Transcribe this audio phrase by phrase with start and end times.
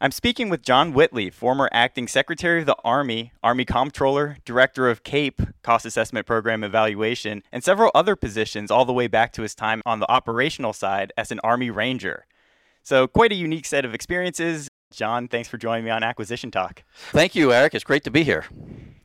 [0.00, 5.02] I'm speaking with John Whitley, former acting Secretary of the Army, Army Comptroller, Director of
[5.02, 9.56] CAPE, Cost Assessment Program Evaluation, and several other positions all the way back to his
[9.56, 12.26] time on the operational side as an Army Ranger.
[12.84, 14.68] So, quite a unique set of experiences.
[14.92, 16.84] John, thanks for joining me on Acquisition Talk.
[17.10, 17.74] Thank you, Eric.
[17.74, 18.44] It's great to be here.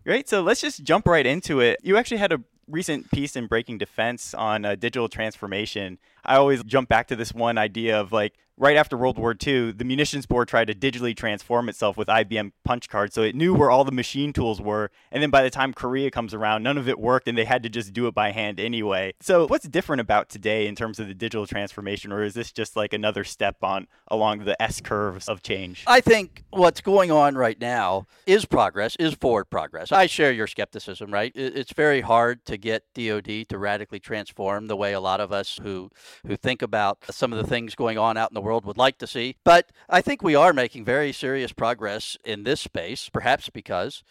[0.06, 0.30] Great.
[0.30, 1.80] So, let's just jump right into it.
[1.82, 5.98] You actually had a recent piece in Breaking Defense on uh, digital transformation.
[6.26, 9.72] I always jump back to this one idea of like right after World War II,
[9.72, 13.16] the munitions board tried to digitally transform itself with IBM punch cards.
[13.16, 14.92] So it knew where all the machine tools were.
[15.12, 17.64] And then by the time Korea comes around, none of it worked and they had
[17.64, 19.14] to just do it by hand anyway.
[19.22, 22.12] So what's different about today in terms of the digital transformation?
[22.12, 25.84] Or is this just like another step on along the S curves of change?
[25.88, 29.92] I think what's going on right now is progress, is forward progress.
[29.92, 31.32] I share your skepticism, right?
[31.36, 35.60] It's very hard to get DoD to radically transform the way a lot of us
[35.62, 35.90] who
[36.26, 38.98] who think about some of the things going on out in the world would like
[39.00, 39.38] to see.
[39.44, 44.04] But I think we are making very serious progress in this space, perhaps because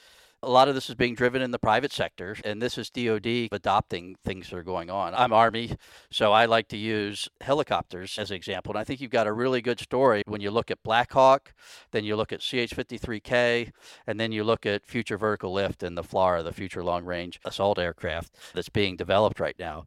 [0.45, 3.49] a lot of this is being driven in the private sector, and this is DoD
[3.53, 5.15] adopting things that are going on.
[5.15, 5.77] I'm Army,
[6.11, 8.73] so I like to use helicopters as an example.
[8.73, 11.55] And I think you've got a really good story when you look at Black Hawk,
[11.93, 13.71] then you look at CH 53K,
[14.07, 17.39] and then you look at Future Vertical Lift and the FLRAA, the Future Long Range
[17.45, 19.87] Assault Aircraft that's being developed right now.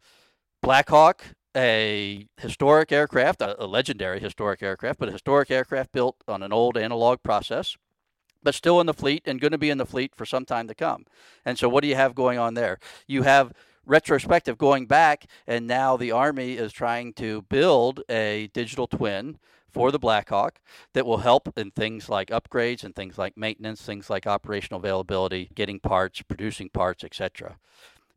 [0.61, 6.17] Black Hawk a historic aircraft, a, a, legendary historic aircraft, but a historic aircraft built
[6.27, 7.77] on an old analog process,
[8.43, 10.67] but still in the fleet and going to be in the fleet for some time
[10.67, 11.05] to come.
[11.45, 12.79] And so, what do you have going on there?
[13.07, 13.53] You have
[13.85, 19.37] retrospective going back, and now the Army is trying to build a digital twin
[19.75, 20.61] for the Blackhawk
[20.93, 25.49] that will help in things like upgrades and things like maintenance, things like operational availability,
[25.53, 27.57] getting parts, producing parts, etc.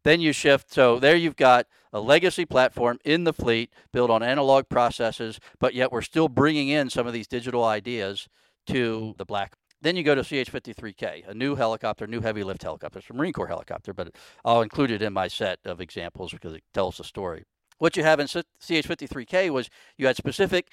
[0.05, 0.73] Then you shift.
[0.73, 5.75] So there you've got a legacy platform in the fleet built on analog processes, but
[5.75, 8.29] yet we're still bringing in some of these digital ideas
[8.67, 9.55] to the black.
[9.81, 12.99] Then you go to CH-53K, a new helicopter, new heavy lift helicopter.
[12.99, 14.15] It's a Marine Corps helicopter, but
[14.45, 17.45] I'll include it in my set of examples because it tells the story.
[17.79, 20.69] What you have in CH-53K was you had specific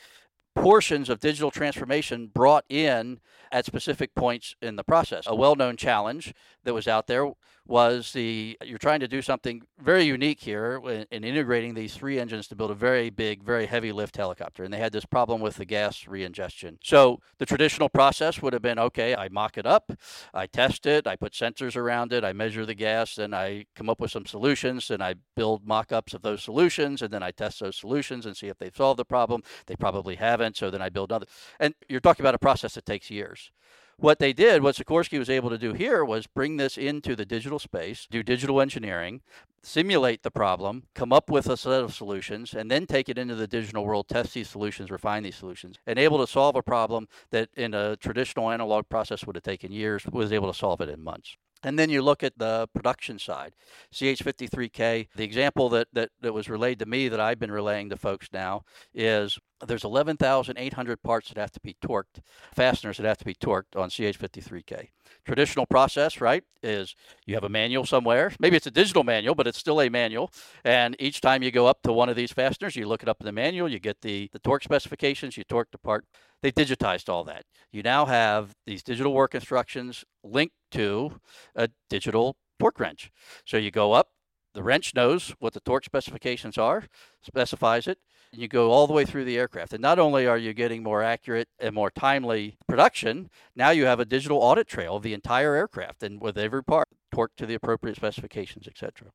[0.55, 3.19] portions of digital transformation brought in
[3.51, 5.25] at specific points in the process.
[5.27, 6.33] A well known challenge
[6.63, 7.29] that was out there
[7.67, 12.19] was the you're trying to do something very unique here in, in, integrating these three
[12.19, 14.63] engines to build a very big, very heavy lift helicopter.
[14.63, 16.77] And they had this problem with the gas reingestion.
[16.83, 19.91] So the traditional process would have been okay, I mock it up,
[20.33, 23.89] I test it, I put sensors around it, I measure the gas, and I come
[23.89, 27.31] up with some solutions, and I build mock ups of those solutions, and then I
[27.31, 29.41] test those solutions and see if they've solved the problem.
[29.65, 31.27] They probably haven't, so then I build another.
[31.59, 33.51] And you're talking about a process that takes years.
[33.97, 37.25] What they did, what Sikorsky was able to do here was bring this into the
[37.25, 39.21] digital space, do digital engineering,
[39.63, 43.35] simulate the problem, come up with a set of solutions, and then take it into
[43.35, 47.07] the digital world, test these solutions, refine these solutions, and able to solve a problem
[47.31, 50.89] that in a traditional analog process would have taken years, was able to solve it
[50.89, 51.37] in months.
[51.63, 53.55] And then you look at the production side.
[53.91, 57.97] CH53K, the example that, that, that was relayed to me that I've been relaying to
[57.97, 62.21] folks now is there's 11,800 parts that have to be torqued,
[62.53, 64.89] fasteners that have to be torqued on CH53K.
[65.25, 66.95] Traditional process, right, is
[67.25, 68.33] you have a manual somewhere.
[68.39, 70.31] Maybe it's a digital manual, but it's still a manual.
[70.63, 73.17] And each time you go up to one of these fasteners, you look it up
[73.21, 76.05] in the manual, you get the, the torque specifications, you torque the part.
[76.41, 77.45] They've digitized all that.
[77.71, 81.19] You now have these digital work instructions linked to
[81.55, 83.11] a digital torque wrench.
[83.45, 84.09] So you go up,
[84.55, 86.85] the wrench knows what the torque specifications are,
[87.21, 87.99] specifies it,
[88.31, 89.73] and you go all the way through the aircraft.
[89.73, 93.99] And not only are you getting more accurate and more timely production, now you have
[93.99, 97.53] a digital audit trail of the entire aircraft and with every part torqued to the
[97.53, 99.09] appropriate specifications, etc.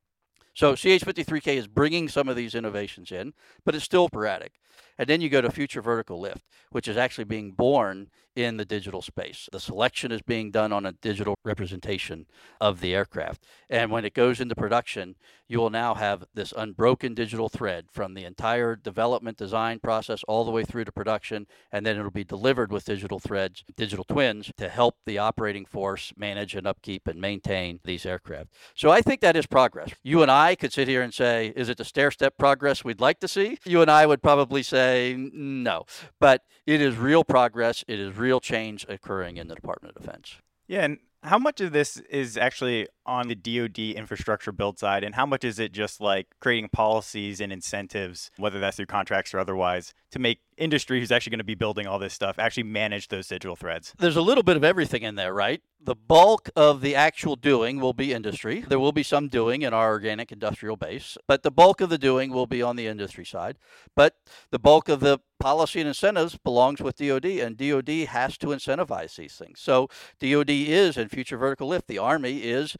[0.55, 3.32] So CH53K is bringing some of these innovations in,
[3.64, 4.60] but it's still sporadic.
[4.99, 8.64] And then you go to future vertical lift, which is actually being born in the
[8.64, 9.49] digital space.
[9.50, 12.26] The selection is being done on a digital representation
[12.61, 13.44] of the aircraft.
[13.69, 15.17] And when it goes into production,
[15.49, 20.44] you will now have this unbroken digital thread from the entire development design process all
[20.44, 21.49] the way through to production.
[21.73, 26.12] And then it'll be delivered with digital threads, digital twins to help the operating force
[26.16, 28.50] manage and upkeep and maintain these aircraft.
[28.76, 29.90] So I think that is progress.
[30.05, 33.00] You and I could sit here and say, is it the stair step progress we'd
[33.00, 33.58] like to see?
[33.64, 35.85] You and I would probably say no.
[36.19, 40.37] But it is real progress, it is real change occurring in the Department of Defense.
[40.69, 45.17] Yeah, and how much of this is actually on the DoD infrastructure build side, and
[45.17, 49.41] how much is it just like creating policies and incentives, whether that's through contracts or
[49.41, 53.09] otherwise, to make industry who's actually going to be building all this stuff actually manage
[53.09, 53.95] those digital threads?
[53.99, 55.61] There's a little bit of everything in there, right?
[55.83, 58.61] The bulk of the actual doing will be industry.
[58.61, 61.99] There will be some doing in our organic industrial base, but the bulk of the
[61.99, 63.57] doing will be on the industry side.
[63.97, 64.17] But
[64.51, 69.17] the bulk of the policy and incentives belongs with DoD, and DoD has to incentivize
[69.17, 69.59] these things.
[69.59, 69.89] So
[70.21, 71.89] DoD is in future vertical lift.
[71.89, 72.77] The Army is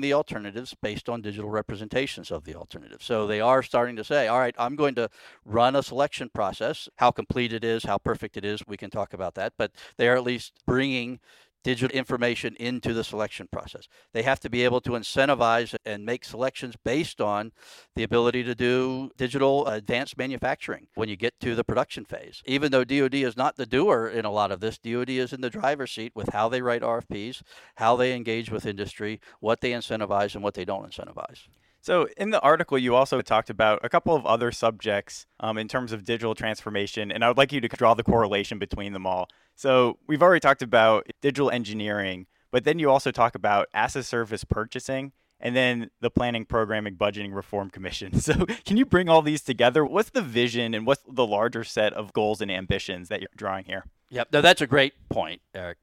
[0.00, 3.04] the alternatives based on digital representations of the alternatives.
[3.04, 3.28] So mm-hmm.
[3.28, 5.08] they are starting to say, all right, I'm going to
[5.44, 6.88] run a selection process.
[6.96, 9.54] How complete it is, how perfect it is, we can talk about that.
[9.56, 11.20] But they are at least bringing
[11.66, 13.88] digital information into the selection process.
[14.12, 17.50] They have to be able to incentivize and make selections based on
[17.96, 22.40] the ability to do digital advanced manufacturing when you get to the production phase.
[22.46, 25.40] Even though DoD is not the doer in a lot of this, DoD is in
[25.40, 27.42] the driver's seat with how they write RFPs,
[27.74, 31.48] how they engage with industry, what they incentivize, and what they don't incentivize.
[31.86, 35.68] So, in the article, you also talked about a couple of other subjects um, in
[35.68, 39.06] terms of digital transformation, and I would like you to draw the correlation between them
[39.06, 39.28] all.
[39.54, 44.02] So we've already talked about digital engineering, but then you also talk about as a
[44.02, 48.14] service purchasing and then the planning, programming, budgeting reform commission.
[48.20, 49.84] So can you bring all these together?
[49.84, 53.64] What's the vision and what's the larger set of goals and ambitions that you're drawing
[53.64, 53.84] here?
[54.10, 55.78] Yep, no, that's a great point, Eric,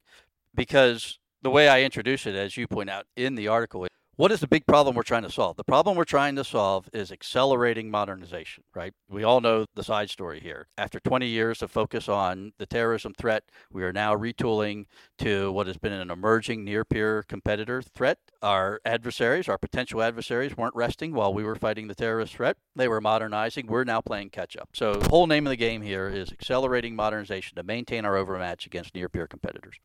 [0.54, 3.86] because the way I introduce it, as you point out in the article,
[4.16, 5.56] what is the big problem we're trying to solve?
[5.56, 8.92] The problem we're trying to solve is accelerating modernization, right?
[9.08, 10.68] We all know the side story here.
[10.78, 14.86] After 20 years of focus on the terrorism threat, we are now retooling
[15.18, 18.18] to what has been an emerging near peer competitor threat.
[18.40, 22.56] Our adversaries, our potential adversaries, weren't resting while we were fighting the terrorist threat.
[22.76, 23.66] They were modernizing.
[23.66, 24.70] We're now playing catch up.
[24.74, 28.66] So, the whole name of the game here is accelerating modernization to maintain our overmatch
[28.66, 29.76] against near peer competitors.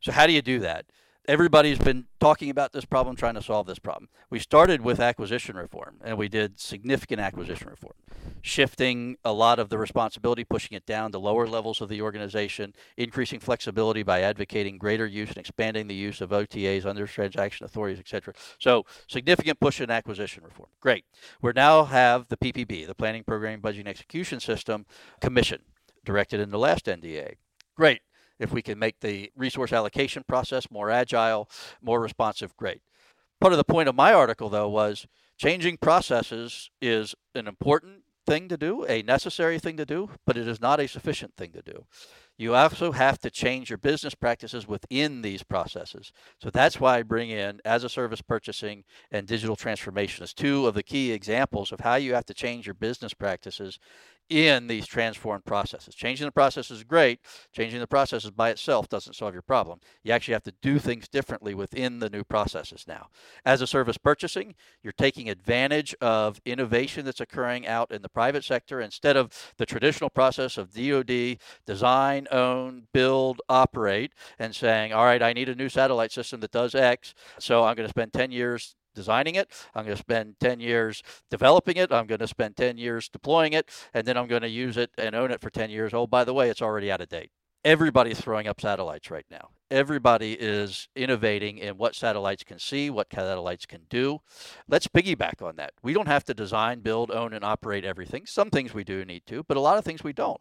[0.00, 0.86] So, how do you do that?
[1.26, 4.10] Everybody's been talking about this problem, trying to solve this problem.
[4.28, 7.94] We started with acquisition reform, and we did significant acquisition reform,
[8.42, 12.74] shifting a lot of the responsibility, pushing it down to lower levels of the organization,
[12.98, 18.00] increasing flexibility by advocating greater use and expanding the use of OTAs, other transaction authorities,
[18.00, 18.34] etc.
[18.58, 20.68] So significant push in acquisition reform.
[20.80, 21.06] Great.
[21.40, 24.84] We now have the PPB, the Planning, Program, Budgeting, Execution System
[25.22, 25.62] Commission,
[26.04, 27.36] directed in the last NDA.
[27.74, 28.02] Great
[28.38, 31.48] if we can make the resource allocation process more agile,
[31.82, 32.82] more responsive, great.
[33.40, 35.06] Part of the point of my article, though, was
[35.38, 40.48] changing processes is an important thing to do, a necessary thing to do, but it
[40.48, 41.84] is not a sufficient thing to do.
[42.36, 46.10] You also have to change your business practices within these processes.
[46.40, 50.66] So that's why I bring in as a service purchasing and digital transformation as two
[50.66, 53.78] of the key examples of how you have to change your business practices
[54.28, 55.94] in these transformed processes.
[55.94, 57.20] Changing the process is great.
[57.52, 59.80] Changing the processes by itself doesn't solve your problem.
[60.02, 63.08] You actually have to do things differently within the new processes now.
[63.44, 68.44] As a service purchasing, you're taking advantage of innovation that's occurring out in the private
[68.44, 75.04] sector instead of the traditional process of DoD design, own, build, operate, and saying, all
[75.04, 78.12] right, I need a new satellite system that does X, so I'm going to spend
[78.12, 79.50] 10 years designing it.
[79.74, 81.92] I'm going to spend 10 years developing it.
[81.92, 83.68] I'm going to spend 10 years deploying it.
[83.92, 85.92] And then I'm going to use it and own it for 10 years.
[85.92, 87.30] Oh, by the way, it's already out of date.
[87.64, 89.48] Everybody's throwing up satellites right now.
[89.70, 94.20] Everybody is innovating in what satellites can see, what satellites can do.
[94.68, 95.72] Let's piggyback on that.
[95.82, 98.26] We don't have to design, build, own, and operate everything.
[98.26, 100.40] Some things we do need to, but a lot of things we don't.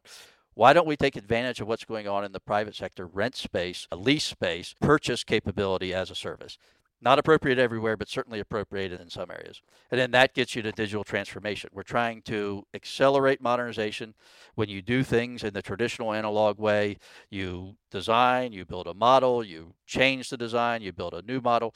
[0.53, 3.87] Why don't we take advantage of what's going on in the private sector, rent space,
[3.95, 6.57] lease space, purchase capability as a service?
[7.03, 9.61] Not appropriate everywhere, but certainly appropriated in some areas.
[9.91, 11.69] And then that gets you to digital transformation.
[11.73, 14.13] We're trying to accelerate modernization.
[14.55, 16.97] When you do things in the traditional analog way,
[17.29, 21.75] you design, you build a model, you change the design, you build a new model.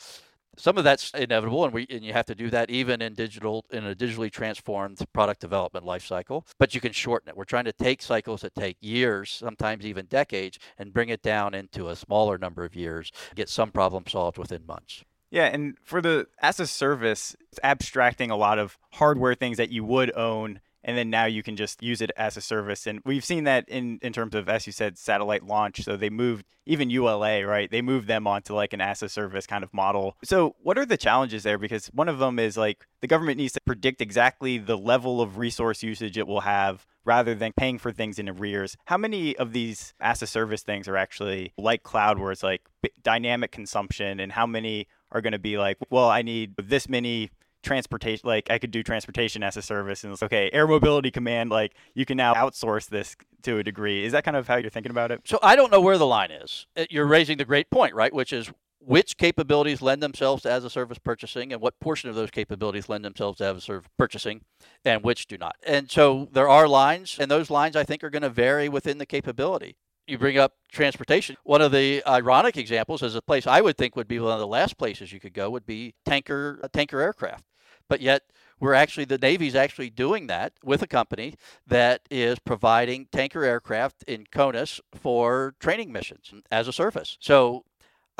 [0.55, 3.65] Some of that's inevitable, and we and you have to do that even in digital
[3.69, 6.47] in a digitally transformed product development lifecycle.
[6.57, 7.37] But you can shorten it.
[7.37, 11.53] We're trying to take cycles that take years, sometimes even decades, and bring it down
[11.53, 13.11] into a smaller number of years.
[13.35, 15.03] Get some problem solved within months.
[15.29, 19.69] Yeah, and for the as a service, it's abstracting a lot of hardware things that
[19.69, 22.87] you would own and then now you can just use it as a service.
[22.87, 25.83] And we've seen that in, in terms of, as you said, satellite launch.
[25.83, 27.69] So they moved even ULA, right?
[27.69, 30.15] They moved them onto like an as a service kind of model.
[30.23, 31.57] So what are the challenges there?
[31.57, 35.37] Because one of them is like the government needs to predict exactly the level of
[35.37, 38.77] resource usage it will have rather than paying for things in arrears.
[38.85, 42.61] How many of these as a service things are actually like cloud where it's like
[43.03, 47.31] dynamic consumption and how many are going to be like, well, I need this many
[47.63, 51.49] transportation like I could do transportation as a service and it's okay, air mobility command
[51.49, 54.05] like you can now outsource this to a degree.
[54.05, 55.21] Is that kind of how you're thinking about it?
[55.25, 56.65] So I don't know where the line is.
[56.75, 58.13] Uh, you're raising the great point, right?
[58.13, 62.15] Which is which capabilities lend themselves to as a service purchasing and what portion of
[62.15, 64.41] those capabilities lend themselves to as a service purchasing
[64.85, 65.57] and which do not.
[65.65, 68.97] And so there are lines and those lines I think are going to vary within
[68.97, 69.75] the capability
[70.07, 71.37] you bring up transportation.
[71.43, 74.39] One of the ironic examples is a place I would think would be one of
[74.39, 77.43] the last places you could go would be tanker tanker aircraft.
[77.89, 78.23] But yet
[78.59, 81.35] we're actually the Navy's actually doing that with a company
[81.67, 87.17] that is providing tanker aircraft in CONUS for training missions as a service.
[87.19, 87.63] So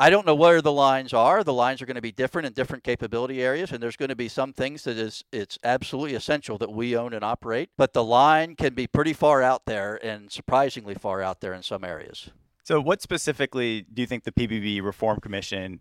[0.00, 1.42] I don't know where the lines are.
[1.42, 4.16] The lines are going to be different in different capability areas, and there's going to
[4.16, 7.70] be some things that is it's absolutely essential that we own and operate.
[7.76, 11.64] But the line can be pretty far out there and surprisingly far out there in
[11.64, 12.30] some areas.
[12.62, 15.80] So, what specifically do you think the PPBE Reform Commission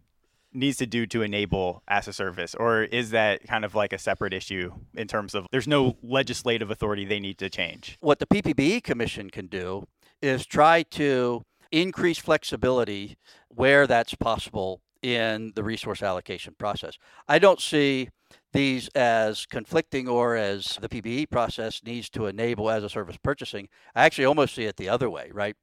[0.51, 3.99] needs to do to enable as a service, or is that kind of like a
[3.99, 7.97] separate issue in terms of there's no legislative authority they need to change?
[7.99, 9.87] What the PPBE Commission can do
[10.23, 13.17] is try to increase flexibility
[13.49, 16.97] where that's possible in the resource allocation process.
[17.27, 18.09] I don't see
[18.53, 23.69] these as conflicting or as the PBE process needs to enable as a service purchasing.
[23.95, 25.55] I actually almost see it the other way, right?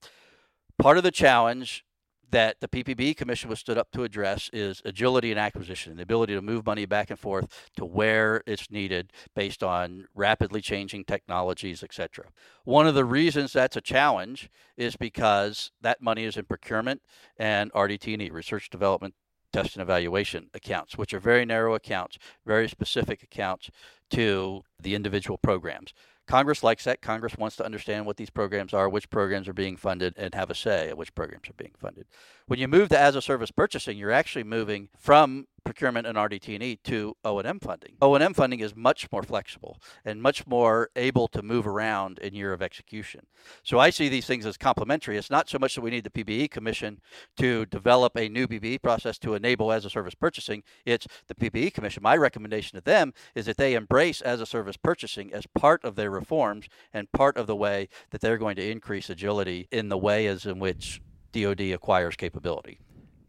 [0.79, 1.85] Part of the challenge
[2.31, 6.35] that the PPB Commission was stood up to address is agility and acquisition, the ability
[6.35, 11.83] to move money back and forth to where it's needed based on rapidly changing technologies,
[11.83, 12.27] etc.
[12.65, 17.03] One of the reasons that's a challenge is because that money is in procurement
[17.37, 19.15] and RDT&E, research development
[19.55, 23.71] test and evaluation accounts, which are very narrow accounts, very specific accounts
[24.11, 25.93] to the individual programs.
[26.27, 27.03] Congress likes that.
[27.03, 30.51] Congress wants to understand what these programs are, which programs are being funded, and have
[30.51, 32.07] a say at which programs are being funded.
[32.47, 36.77] When you move to as a service purchasing, you're actually moving from procurement and RDT&E
[36.85, 37.95] to O&M funding.
[38.03, 42.53] O&M funding is much more flexible and much more able to move around in year
[42.53, 43.23] of execution.
[43.63, 45.17] So I see these things as complementary.
[45.17, 47.01] It's not so much that we need the PBE Commission
[47.39, 50.63] to develop a new PBE process to enable as a service purchasing.
[50.85, 52.03] It's the PBE Commission.
[52.03, 55.97] My recommendation to them is that they embrace as a service purchasing as part of
[55.97, 59.99] their reforms and part of the way that they're going to increase agility in the
[59.99, 61.01] way as in which
[61.33, 62.79] DoD acquires capability.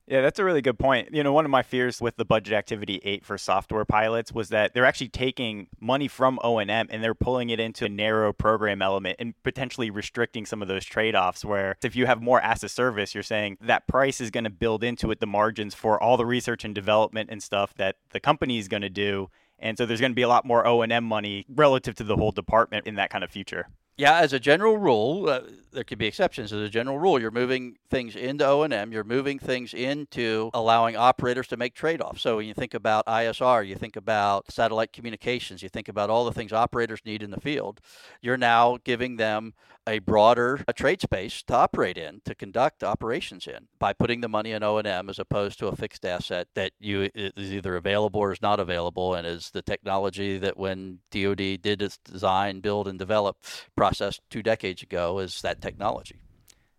[0.07, 1.09] Yeah, that's a really good point.
[1.13, 4.49] You know, one of my fears with the budget activity 8 for software pilots was
[4.49, 8.83] that they're actually taking money from O&M and they're pulling it into a narrow program
[8.83, 12.69] element and potentially restricting some of those trade-offs where if you have more as a
[12.69, 16.17] service, you're saying that price is going to build into it the margins for all
[16.17, 19.31] the research and development and stuff that the company is going to do.
[19.59, 22.31] And so there's going to be a lot more O&M money relative to the whole
[22.31, 23.67] department in that kind of future.
[23.97, 26.51] Yeah, as a general rule, uh, there could be exceptions.
[26.51, 28.91] As a general rule, you're moving things into O and M.
[28.91, 32.21] You're moving things into allowing operators to make trade-offs.
[32.21, 36.25] So when you think about ISR, you think about satellite communications, you think about all
[36.25, 37.79] the things operators need in the field.
[38.21, 39.53] You're now giving them
[39.87, 44.29] a broader a trade space to operate in, to conduct operations in, by putting the
[44.29, 47.75] money in O and M as opposed to a fixed asset that you is either
[47.75, 52.59] available or is not available, and is the technology that when DoD did its design,
[52.59, 53.37] build, and develop
[53.75, 56.19] process two decades ago is that technology.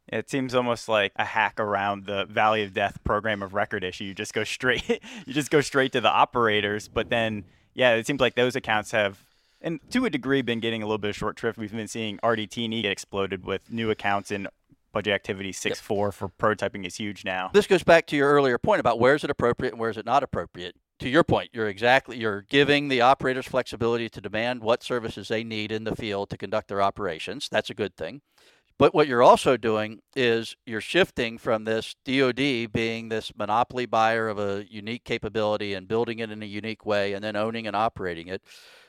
[0.09, 4.05] It seems almost like a hack around the Valley of Death program of record issue.
[4.05, 4.89] You just go straight,
[5.27, 6.87] you just go straight to the operators.
[6.89, 7.45] But then,
[7.75, 9.19] yeah, it seems like those accounts have,
[9.67, 11.59] and to a degree, been getting a little bit of short shrift.
[11.59, 14.49] We've been seeing RDT&E get exploded with new accounts in
[14.93, 16.15] budget activity 6.4 yep.
[16.15, 17.51] for prototyping is huge now.
[17.53, 19.99] This goes back to your earlier point about where is it appropriate and where is
[19.99, 24.63] it not appropriate to your point, you're exactly you're giving the operators flexibility to demand
[24.63, 27.49] what services they need in the field to conduct their operations.
[27.51, 28.23] That's a good thing.
[28.79, 34.29] But what you're also doing is you're shifting from this DoD being this monopoly buyer
[34.29, 37.75] of a unique capability and building it in a unique way and then owning and
[37.75, 38.43] operating it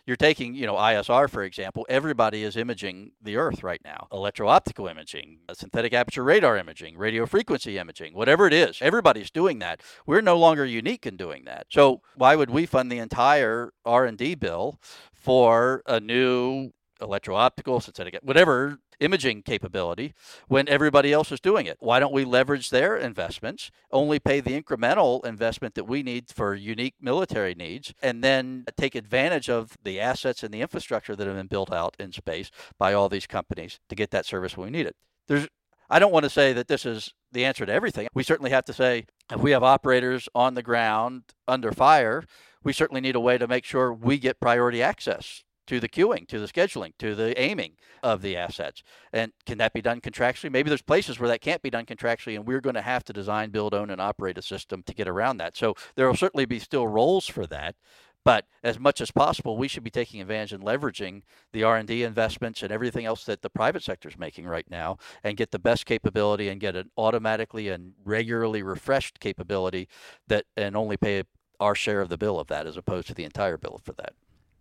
[0.08, 4.08] you're taking, you know, ISR, for example, everybody is imaging the Earth right now.
[4.12, 9.60] Electro-optical imaging, uh, synthetic aperture radar imaging, radio frequency imaging, whatever it is, everybody's doing
[9.60, 9.82] that.
[10.06, 11.68] We're no longer unique in doing that.
[11.70, 14.80] So why would we fund the entire R&D bill
[15.14, 20.13] for a new electro-optical, synthetic, whatever imaging capability
[20.48, 21.77] when everybody else is doing it.
[21.80, 26.56] Why don't we leverage their investments, only pay the incremental investment that we need for
[26.56, 31.36] unique military needs, and then take advantage of the assets and the infrastructure that have
[31.36, 34.77] been built out in space by all these companies to get that service when we
[34.77, 34.96] need it?
[35.27, 35.48] There's
[35.89, 38.10] I don't want to say that this is the answer to everything.
[38.13, 42.24] We certainly have to say if we have operators on the ground under fire,
[42.62, 46.28] we certainly need a way to make sure we get priority access to the queuing,
[46.28, 48.84] to the scheduling, to the aiming of the assets.
[49.14, 50.52] And can that be done contractually?
[50.52, 53.14] Maybe there's places where that can't be done contractually, and we're going to have to
[53.14, 55.56] design, build, own, and operate a system to get around that.
[55.56, 57.76] So there will certainly be still roles for that.
[58.24, 61.22] But as much as possible, we should be taking advantage and leveraging
[61.54, 65.38] the R&D investments and everything else that the private sector is making right now and
[65.38, 69.88] get the best capability and get an automatically and regularly refreshed capability
[70.28, 71.24] that and only pay
[71.62, 74.14] our share of the bill of that as opposed to the entire bill for that.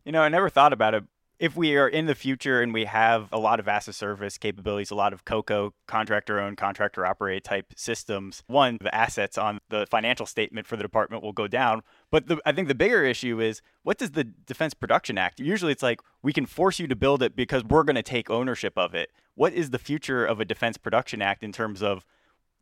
[0.06, 1.02] You know, I never thought about it.
[1.40, 4.38] If we are in the future and we have a lot of as a service
[4.38, 9.58] capabilities, a lot of COCO, contractor owned, contractor operated type systems, one, the assets on
[9.68, 11.82] the financial statement for the department will go down.
[12.10, 15.40] But the, I think the bigger issue is what does the Defense Production Act?
[15.40, 18.30] Usually it's like we can force you to build it because we're going to take
[18.30, 19.10] ownership of it.
[19.34, 22.06] What is the future of a Defense Production Act in terms of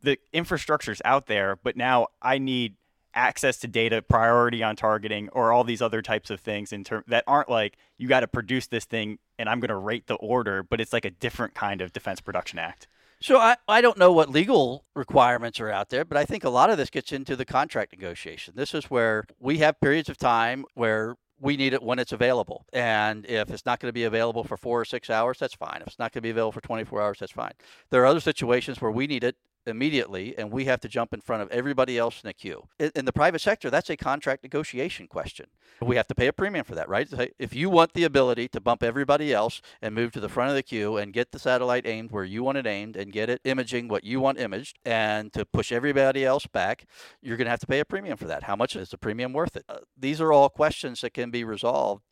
[0.01, 2.75] the infrastructure's out there, but now I need
[3.15, 7.03] access to data, priority on targeting, or all these other types of things in term
[7.07, 10.15] that aren't like you got to produce this thing and I'm going to rate the
[10.15, 12.87] order, but it's like a different kind of Defense Production Act.
[13.21, 16.49] So I, I don't know what legal requirements are out there, but I think a
[16.49, 18.53] lot of this gets into the contract negotiation.
[18.55, 22.65] This is where we have periods of time where we need it when it's available.
[22.71, 25.77] And if it's not going to be available for four or six hours, that's fine.
[25.81, 27.53] If it's not going to be available for 24 hours, that's fine.
[27.89, 31.21] There are other situations where we need it immediately and we have to jump in
[31.21, 32.67] front of everybody else in the queue.
[32.79, 35.47] In the private sector, that's a contract negotiation question.
[35.81, 37.07] We have to pay a premium for that, right?
[37.39, 40.55] If you want the ability to bump everybody else and move to the front of
[40.55, 43.41] the queue and get the satellite aimed where you want it aimed and get it
[43.43, 46.85] imaging what you want imaged and to push everybody else back,
[47.21, 48.43] you're going to have to pay a premium for that.
[48.43, 49.65] How much is the premium worth it?
[49.67, 52.03] Uh, these are all questions that can be resolved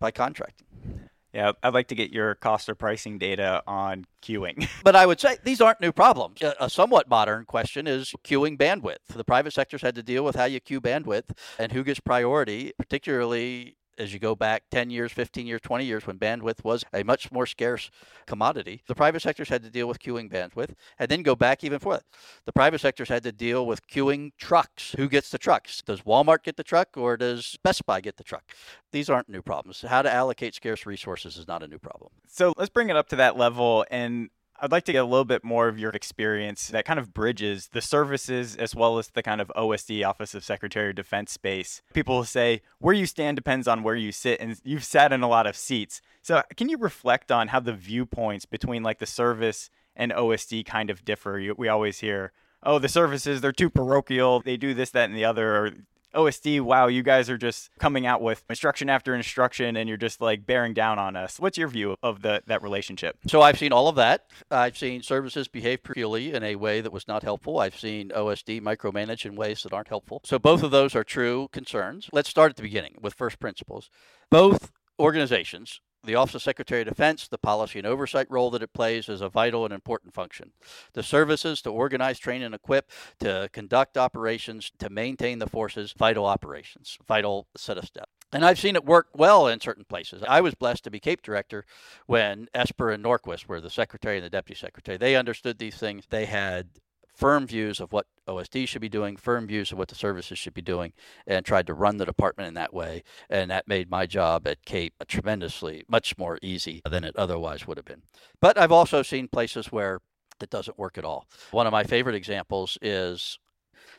[0.00, 1.03] by contracting.
[1.34, 4.68] Yeah, I'd like to get your cost or pricing data on queuing.
[4.84, 6.40] but I would say these aren't new problems.
[6.42, 9.08] A, somewhat modern question is queuing bandwidth.
[9.08, 12.72] The private sector's had to deal with how you queue bandwidth and who gets priority,
[12.78, 17.02] particularly as you go back 10 years, 15 years, 20 years, when bandwidth was a
[17.02, 17.90] much more scarce
[18.26, 21.78] commodity, the private sectors had to deal with queuing bandwidth and then go back even
[21.78, 22.02] further.
[22.44, 24.94] The private sectors had to deal with queuing trucks.
[24.96, 25.82] Who gets the trucks?
[25.82, 28.44] Does Walmart get the truck or does Best Buy get the truck?
[28.92, 29.82] These aren't new problems.
[29.82, 32.10] How to allocate scarce resources is not a new problem.
[32.28, 34.30] So let's bring it up to that level and
[34.60, 37.68] I'd like to get a little bit more of your experience that kind of bridges
[37.72, 41.82] the services as well as the kind of OSD, Office of Secretary of Defense space.
[41.92, 45.28] People say where you stand depends on where you sit, and you've sat in a
[45.28, 46.00] lot of seats.
[46.22, 50.88] So, can you reflect on how the viewpoints between like the service and OSD kind
[50.88, 51.42] of differ?
[51.56, 55.24] We always hear, oh, the services, they're too parochial, they do this, that, and the
[55.24, 55.70] other, or
[56.14, 60.20] OSD, wow, you guys are just coming out with instruction after instruction and you're just
[60.20, 61.38] like bearing down on us.
[61.38, 63.18] What's your view of the, that relationship?
[63.26, 64.26] So I've seen all of that.
[64.50, 67.58] I've seen services behave purely in a way that was not helpful.
[67.58, 70.20] I've seen OSD micromanage in ways that aren't helpful.
[70.24, 72.08] So both of those are true concerns.
[72.12, 73.90] Let's start at the beginning with first principles.
[74.30, 78.72] Both organizations the Office of Secretary of Defense, the policy and oversight role that it
[78.72, 80.52] plays is a vital and important function.
[80.92, 82.90] The services to organize, train, and equip,
[83.20, 88.10] to conduct operations, to maintain the forces, vital operations, vital set of steps.
[88.32, 90.22] And I've seen it work well in certain places.
[90.26, 91.64] I was blessed to be CAPE director
[92.06, 94.98] when Esper and Norquist were the secretary and the deputy secretary.
[94.98, 96.04] They understood these things.
[96.10, 96.68] They had
[97.14, 100.54] firm views of what OSD should be doing, firm views of what the services should
[100.54, 100.92] be doing,
[101.26, 103.02] and tried to run the department in that way.
[103.30, 107.76] And that made my job at CAPE tremendously much more easy than it otherwise would
[107.76, 108.02] have been.
[108.40, 110.00] But I've also seen places where
[110.40, 111.28] it doesn't work at all.
[111.50, 113.38] One of my favorite examples is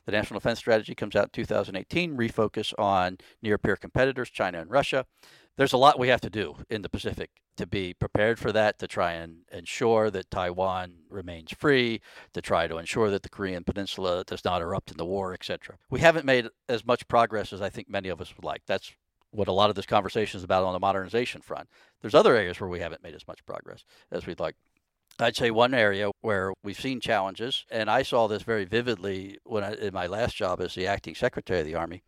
[0.06, 4.69] the National Defense Strategy comes out in 2018, refocus on near peer competitors, China and
[4.69, 5.06] Russia.
[5.58, 8.78] There's a lot we have to do in the Pacific to be prepared for that,
[8.80, 12.02] to try and ensure that Taiwan remains free,
[12.34, 15.78] to try to ensure that the Korean Peninsula does not erupt in the war, etc.
[15.89, 18.63] We haven't made as much progress as I think many of us would like.
[18.68, 18.91] That's
[19.32, 21.70] what a lot of this conversation is about on the modernization front.
[22.02, 24.56] There's other areas where we haven't made as much progress as we'd like.
[25.20, 29.63] I'd say one area where we've seen challenges, and I saw this very vividly when
[29.63, 32.04] I, in my last job as the acting secretary of the Army,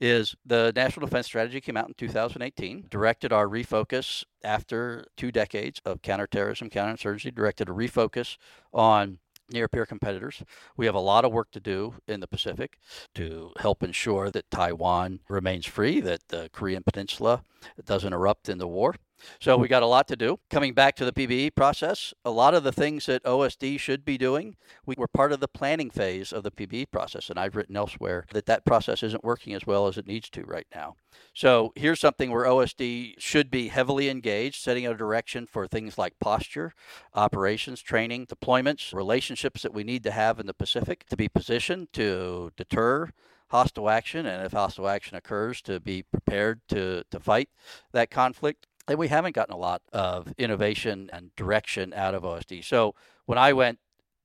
[0.00, 5.80] is the National Defense Strategy came out in 2018, directed our refocus after two decades
[5.84, 8.36] of counterterrorism, counterinsurgency, directed a refocus
[8.72, 9.18] on
[9.50, 10.42] near peer competitors.
[10.76, 12.78] We have a lot of work to do in the Pacific
[13.14, 17.42] to help ensure that Taiwan remains free, that the Korean Peninsula
[17.84, 18.94] doesn't erupt in the war.
[19.40, 19.62] So hmm.
[19.62, 20.38] we got a lot to do.
[20.50, 24.18] Coming back to the PBE process, a lot of the things that OSD should be
[24.18, 27.76] doing, we were part of the planning phase of the PBE process, and I've written
[27.76, 30.96] elsewhere that that process isn't working as well as it needs to right now.
[31.34, 36.18] So here's something where OSD should be heavily engaged, setting a direction for things like
[36.20, 36.72] posture,
[37.14, 41.92] operations, training, deployments, relationships that we need to have in the Pacific to be positioned
[41.92, 43.10] to deter
[43.48, 47.48] hostile action, and if hostile action occurs, to be prepared to, to fight
[47.92, 52.64] that conflict and we haven't gotten a lot of innovation and direction out of OSD.
[52.64, 52.94] So
[53.26, 53.78] when I went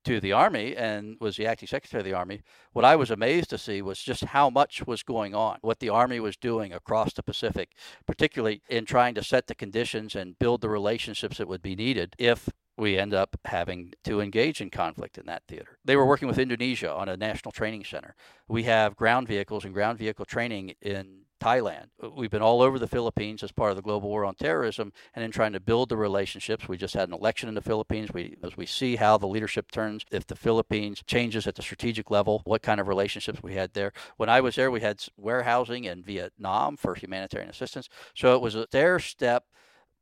[0.06, 2.42] to the Army and was the acting secretary of the Army,
[2.74, 5.90] what I was amazed to see was just how much was going on, what the
[5.90, 7.72] Army was doing across the Pacific,
[8.06, 12.16] particularly in trying to set the conditions and build the relationships that would be needed
[12.18, 15.78] if we end up having to engage in conflict in that theater.
[15.86, 18.16] They were working with Indonesia on a national training center.
[18.48, 21.88] We have ground vehicles and ground vehicle training in Thailand.
[22.02, 24.94] Uh, we've been all over the Philippines as part of the global war on terrorism
[25.14, 26.68] and in trying to build the relationships.
[26.68, 28.12] We just had an election in the Philippines.
[28.14, 32.10] We, as we see how the leadership turns, if the Philippines changes at the strategic
[32.10, 33.92] level, what kind of relationships we had there.
[34.18, 37.90] When I was there, we had warehousing in Vietnam for humanitarian assistance.
[38.16, 39.46] So it was a stair step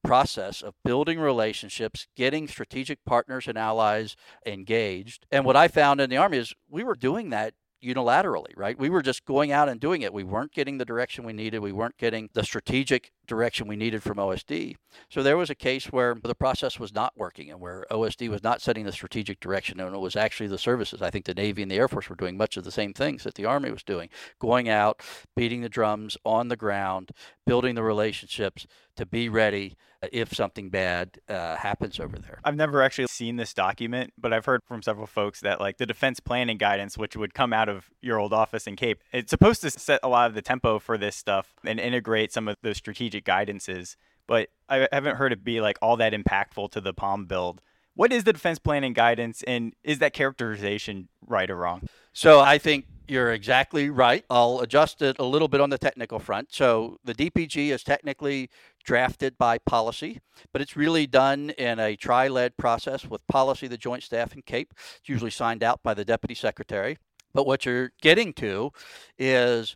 [0.03, 5.25] process of building relationships, getting strategic partners and allies engaged.
[5.31, 8.77] And what I found in the Army is we were doing that unilaterally, right?
[8.77, 10.13] We were just going out and doing it.
[10.13, 11.59] We weren't getting the direction we needed.
[11.59, 14.75] We weren't getting the strategic direction we needed from OSD.
[15.09, 18.43] So there was a case where the process was not working and where OSD was
[18.43, 21.01] not setting the strategic direction and it was actually the services.
[21.01, 23.23] I think the Navy and the Air Force were doing much of the same things
[23.23, 25.01] that the Army was doing, going out,
[25.35, 27.11] beating the drums on the ground,
[27.45, 28.67] building the relationships
[29.01, 29.75] to be ready
[30.11, 32.39] if something bad uh, happens over there.
[32.43, 35.87] I've never actually seen this document, but I've heard from several folks that like the
[35.87, 39.61] defense planning guidance, which would come out of your old office in Cape, it's supposed
[39.61, 42.77] to set a lot of the tempo for this stuff and integrate some of those
[42.77, 43.95] strategic guidances.
[44.27, 47.59] But I haven't heard it be like all that impactful to the POM build.
[47.95, 51.87] What is the defense planning guidance, and is that characterization right or wrong?
[52.13, 54.23] So I think you're exactly right.
[54.29, 56.53] I'll adjust it a little bit on the technical front.
[56.53, 58.49] So the DPG is technically
[58.85, 60.21] drafted by policy,
[60.53, 64.45] but it's really done in a tri led process with policy, the Joint Staff, and
[64.45, 64.73] CAPE.
[64.99, 66.97] It's usually signed out by the Deputy Secretary.
[67.33, 68.71] But what you're getting to
[69.19, 69.75] is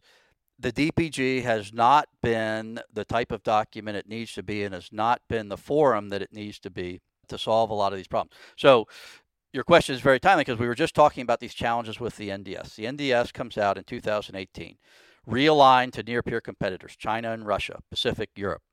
[0.57, 4.93] the DPG has not been the type of document it needs to be and has
[4.93, 8.07] not been the forum that it needs to be to solve a lot of these
[8.07, 8.31] problems.
[8.55, 8.87] So
[9.55, 12.27] your question is very timely because we were just talking about these challenges with the
[12.27, 12.75] NDS.
[12.75, 14.75] The NDS comes out in 2018,
[15.27, 18.63] realigned to near peer competitors, China and Russia, Pacific, Europe.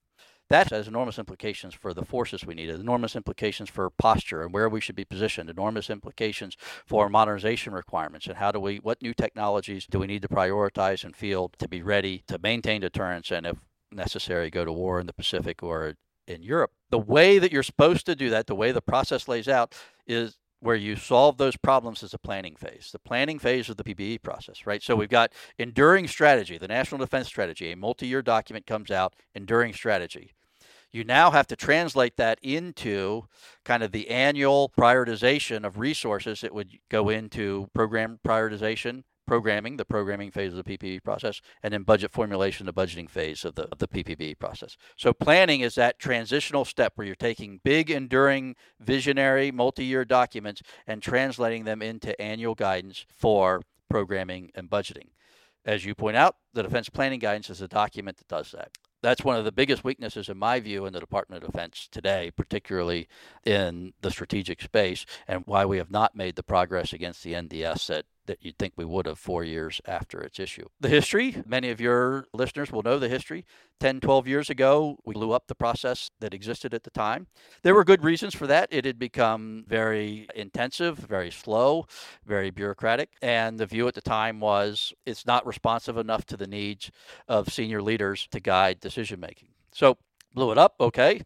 [0.50, 4.68] That has enormous implications for the forces we need, enormous implications for posture and where
[4.68, 9.14] we should be positioned, enormous implications for modernization requirements and how do we, what new
[9.14, 13.46] technologies do we need to prioritize and field to be ready to maintain deterrence and
[13.46, 13.56] if
[13.92, 15.94] necessary go to war in the Pacific or
[16.26, 16.72] in Europe.
[16.90, 19.74] The way that you're supposed to do that, the way the process lays out,
[20.06, 23.84] is where you solve those problems is a planning phase, the planning phase of the
[23.84, 24.82] PBE process, right?
[24.82, 25.00] So hmm.
[25.00, 29.72] we've got enduring strategy, the National Defense Strategy, a multi year document comes out, enduring
[29.72, 30.32] strategy.
[30.92, 33.22] You now have to translate that into
[33.64, 39.84] kind of the annual prioritization of resources that would go into program prioritization, programming, the
[39.84, 43.68] programming phase of the PPBE process, and then budget formulation, the budgeting phase of the,
[43.70, 44.76] of the PPBE process.
[44.96, 51.02] So planning is that transitional step where you're taking big, enduring, visionary, multi-year documents and
[51.02, 55.08] translating them into annual guidance for programming and budgeting.
[55.64, 58.70] As you point out, the defense planning guidance is a document that does that.
[59.02, 62.30] That's one of the biggest weaknesses, in my view, in the Department of Defense today,
[62.36, 63.08] particularly
[63.44, 67.86] in the strategic space, and why we have not made the progress against the NDS
[67.88, 70.66] that that you'd think we would have four years after its issue.
[70.80, 73.44] The history, many of your listeners will know the history.
[73.80, 77.26] 10, 12 years ago, we blew up the process that existed at the time.
[77.62, 78.68] There were good reasons for that.
[78.70, 81.86] It had become very intensive, very slow,
[82.24, 83.10] very bureaucratic.
[83.20, 86.90] And the view at the time was it's not responsive enough to the needs
[87.28, 89.48] of senior leaders to guide decision making.
[89.72, 89.98] So,
[90.34, 91.22] blew it up, okay.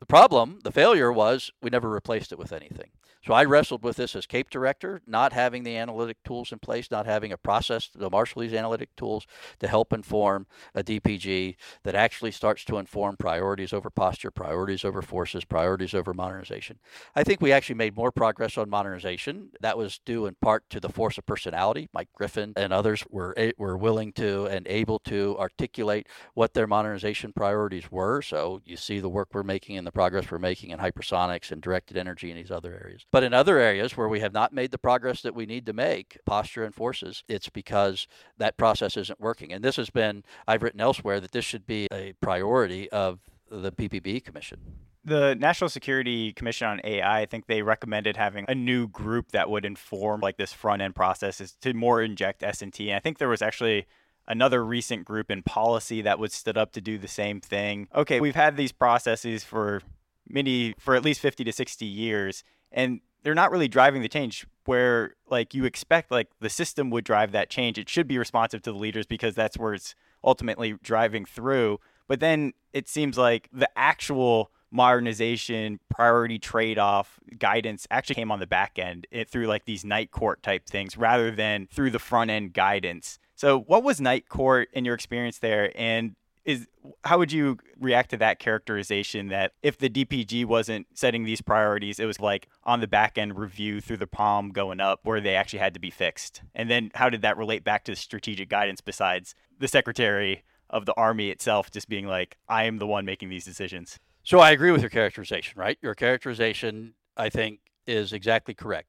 [0.00, 2.90] The problem, the failure was we never replaced it with anything.
[3.22, 6.90] So I wrestled with this as CAPE director, not having the analytic tools in place,
[6.90, 9.26] not having a process to marshal these analytic tools
[9.58, 15.02] to help inform a DPG that actually starts to inform priorities over posture, priorities over
[15.02, 16.78] forces, priorities over modernization.
[17.14, 19.50] I think we actually made more progress on modernization.
[19.60, 21.90] That was due in part to the force of personality.
[21.92, 27.34] Mike Griffin and others were were willing to and able to articulate what their modernization
[27.34, 28.22] priorities were.
[28.22, 31.60] So you see the work we're making and the progress we're making in hypersonics and
[31.60, 33.04] directed energy and these other areas.
[33.10, 35.74] But in other areas where we have not made the progress that we need to
[35.74, 38.06] make, posture and forces, it's because
[38.38, 39.52] that process isn't working.
[39.52, 43.18] And this has been, I've written elsewhere that this should be a priority of
[43.50, 44.60] the PPB Commission.
[45.04, 49.50] The National Security Commission on AI, I think they recommended having a new group that
[49.50, 52.88] would inform like this front end process is to more inject S&T.
[52.88, 53.86] And I think there was actually
[54.30, 57.88] another recent group in policy that was stood up to do the same thing.
[57.94, 59.82] Okay, we've had these processes for
[60.28, 64.46] many for at least 50 to 60 years and they're not really driving the change
[64.64, 68.62] where like you expect like the system would drive that change it should be responsive
[68.62, 73.48] to the leaders because that's where it's ultimately driving through but then it seems like
[73.52, 79.46] the actual modernization, priority trade off guidance actually came on the back end it, through
[79.46, 83.19] like these night court type things rather than through the front end guidance.
[83.40, 85.72] So, what was night court in your experience there?
[85.74, 86.66] And is
[87.04, 91.98] how would you react to that characterization that if the DPG wasn't setting these priorities,
[91.98, 95.36] it was like on the back end review through the POM going up where they
[95.36, 96.42] actually had to be fixed?
[96.54, 100.94] And then how did that relate back to strategic guidance besides the secretary of the
[100.98, 103.98] army itself just being like, I am the one making these decisions?
[104.22, 105.78] So I agree with your characterization, right?
[105.80, 108.88] Your characterization, I think, is exactly correct.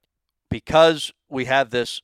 [0.50, 2.02] Because we have this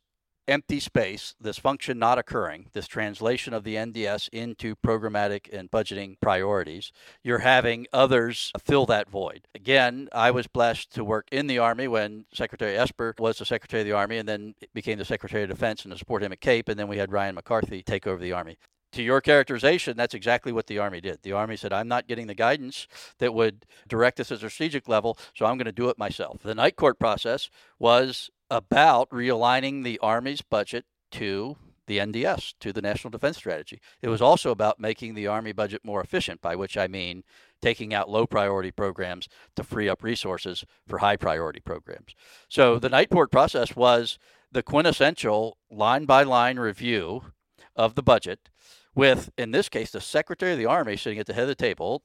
[0.49, 6.19] empty space, this function not occurring, this translation of the NDS into programmatic and budgeting
[6.21, 6.91] priorities,
[7.23, 9.47] you're having others fill that void.
[9.55, 13.83] Again, I was blessed to work in the Army when Secretary Esper was the Secretary
[13.83, 16.41] of the Army and then became the Secretary of Defense and to support him at
[16.41, 18.57] CAPE, and then we had Ryan McCarthy take over the Army
[18.93, 21.23] to your characterization, that's exactly what the Army did.
[21.23, 22.87] The Army said, I'm not getting the guidance
[23.19, 26.43] that would direct us at a strategic level, so I'm going to do it myself.
[26.43, 31.57] The night court process was about realigning the Army's budget to
[31.87, 33.81] the NDS, to the National Defense Strategy.
[34.03, 37.25] It was also about making the Army budget more efficient, by which I mean
[37.63, 42.15] taking out low priority programs to free up resources for high priority programs.
[42.49, 44.19] So the night court process was
[44.53, 47.33] the quintessential line by line review
[47.75, 48.51] of the budget
[48.95, 51.55] with, in this case, the Secretary of the Army sitting at the head of the
[51.55, 52.03] table.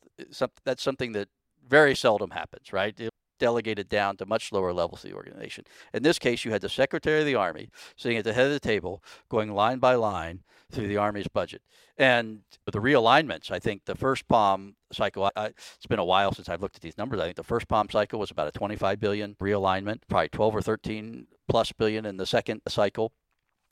[0.64, 1.28] That's something that
[1.68, 2.98] very seldom happens, right?
[3.44, 5.66] Delegated down to much lower levels of the organization.
[5.94, 8.54] In this case, you had the Secretary of the Army sitting at the head of
[8.54, 11.62] the table, going line by line through the Army's budget.
[11.98, 16.48] And the realignments, I think the first POM cycle, I, it's been a while since
[16.48, 17.20] I've looked at these numbers.
[17.20, 20.62] I think the first POM cycle was about a 25 billion realignment, probably 12 or
[20.62, 23.12] 13 plus billion in the second cycle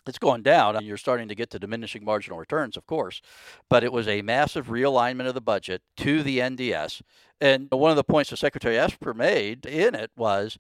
[0.08, 3.22] it's going down and you're starting to get to diminishing marginal returns of course
[3.70, 7.02] but it was a massive realignment of the budget to the nds
[7.40, 10.58] and one of the points that secretary esper made in it was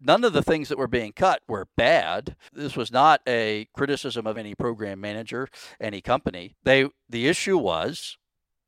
[0.00, 2.36] none of the things that were being cut were bad.
[2.52, 5.48] This was not a criticism of any program manager
[5.80, 6.54] any company.
[6.62, 8.18] They the issue was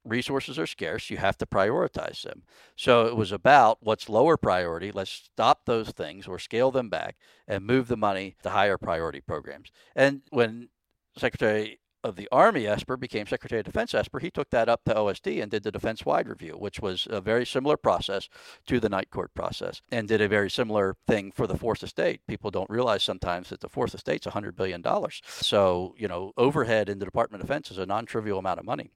[0.04, 1.10] resources are scarce.
[1.10, 2.42] You have to prioritize them.
[2.76, 4.92] So it was about what's lower priority.
[4.92, 9.20] Let's stop those things or scale them back and move the money to higher priority
[9.20, 9.70] programs.
[9.94, 10.68] And when
[11.16, 14.94] Secretary of the Army Esper became Secretary of Defense Esper, he took that up to
[14.94, 18.28] OSD and did the defense wide review, which was a very similar process
[18.66, 22.20] to the night court process, and did a very similar thing for the fourth estate.
[22.26, 24.82] People don't realize sometimes that the fourth estate's $100 billion.
[25.22, 28.66] So, you know, overhead in the Department of Defense is a non trivial amount of
[28.66, 28.90] money.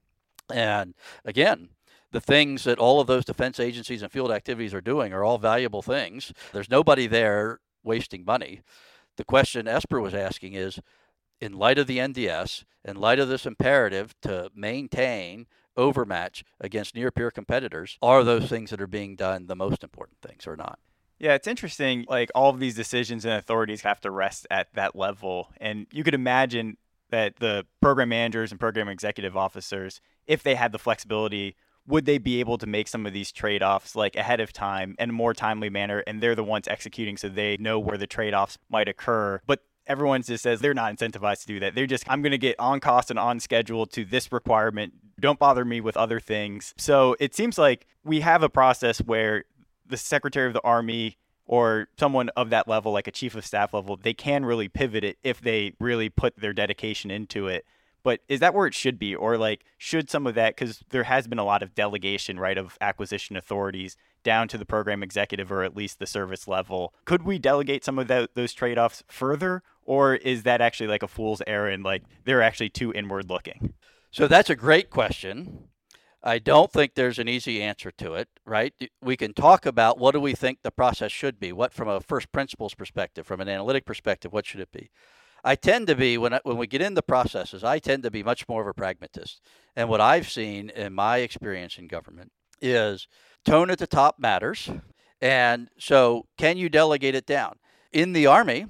[0.52, 1.70] And again,
[2.12, 5.38] the things that all of those defense agencies and field activities are doing are all
[5.38, 6.32] valuable things.
[6.52, 8.60] There's nobody there wasting money.
[9.16, 10.80] The question Esper was asking is
[11.40, 17.10] in light of the NDS, in light of this imperative to maintain overmatch against near
[17.10, 20.78] peer competitors, are those things that are being done the most important things or not?
[21.18, 22.04] Yeah, it's interesting.
[22.08, 25.52] Like all of these decisions and authorities have to rest at that level.
[25.58, 26.76] And you could imagine
[27.10, 32.18] that the program managers and program executive officers, if they had the flexibility, would they
[32.18, 35.34] be able to make some of these trade-offs like ahead of time in a more
[35.34, 39.40] timely manner and they're the ones executing so they know where the trade-offs might occur.
[39.46, 41.74] But everyone just says they're not incentivized to do that.
[41.74, 44.94] They're just i'm going to get on cost and on schedule to this requirement.
[45.20, 46.74] Don't bother me with other things.
[46.76, 49.44] So it seems like we have a process where
[49.86, 53.74] the secretary of the army or someone of that level, like a chief of staff
[53.74, 57.64] level, they can really pivot it if they really put their dedication into it.
[58.02, 59.14] But is that where it should be?
[59.14, 62.58] Or like, should some of that, because there has been a lot of delegation, right,
[62.58, 66.92] of acquisition authorities down to the program executive or at least the service level.
[67.04, 69.62] Could we delegate some of those trade offs further?
[69.84, 71.84] Or is that actually like a fool's errand?
[71.84, 73.74] Like they're actually too inward looking?
[74.10, 75.64] So that's a great question.
[76.26, 78.72] I don't think there's an easy answer to it, right?
[79.02, 82.00] We can talk about what do we think the process should be, what from a
[82.00, 84.90] first principles perspective, from an analytic perspective, what should it be?
[85.44, 88.22] I tend to be when I, when we get into processes, I tend to be
[88.22, 89.42] much more of a pragmatist.
[89.76, 92.32] And what I've seen in my experience in government
[92.62, 93.06] is
[93.44, 94.70] tone at the top matters.
[95.20, 97.56] And so, can you delegate it down?
[97.92, 98.66] In the army,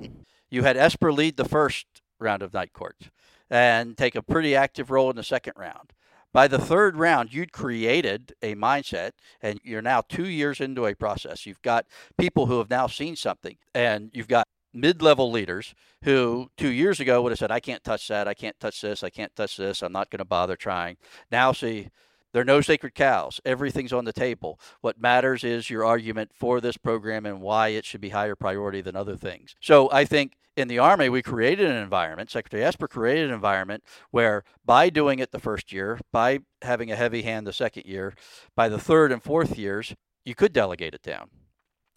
[0.50, 1.86] you had Esper lead the first
[2.18, 3.08] round of night courts
[3.48, 5.92] and take a pretty active role in the second round.
[6.34, 10.94] By the third round, you'd created a mindset, and you're now two years into a
[10.94, 11.46] process.
[11.46, 11.86] You've got
[12.18, 16.98] people who have now seen something, and you've got mid level leaders who two years
[16.98, 19.56] ago would have said, I can't touch that, I can't touch this, I can't touch
[19.56, 20.96] this, I'm not going to bother trying.
[21.30, 21.90] Now see,
[22.32, 23.40] there are no sacred cows.
[23.44, 24.58] Everything's on the table.
[24.80, 28.80] What matters is your argument for this program and why it should be higher priority
[28.80, 29.54] than other things.
[29.60, 33.82] So I think in the Army, we created an environment, Secretary Esper created an environment
[34.10, 38.14] where by doing it the first year, by having a heavy hand the second year,
[38.54, 41.30] by the third and fourth years, you could delegate it down.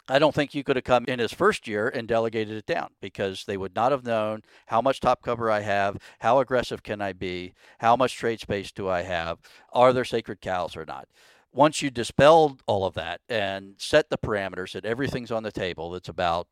[0.09, 2.91] I don't think you could have come in his first year and delegated it down
[3.01, 7.01] because they would not have known how much top cover I have, how aggressive can
[7.01, 9.39] I be, how much trade space do I have,
[9.73, 11.09] are there sacred cows or not.
[11.51, 15.93] Once you dispelled all of that and set the parameters that everything's on the table,
[15.93, 16.47] it's about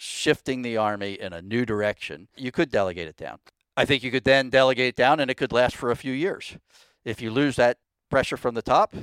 [0.00, 3.38] shifting the army in a new direction, you could delegate it down.
[3.76, 6.12] I think you could then delegate it down and it could last for a few
[6.12, 6.56] years.
[7.04, 7.78] If you lose that
[8.10, 8.94] pressure from the top,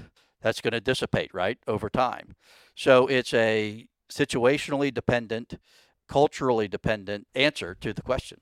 [0.41, 2.35] that's going to dissipate, right, over time.
[2.75, 5.59] So it's a situationally dependent,
[6.07, 8.39] culturally dependent answer to the question.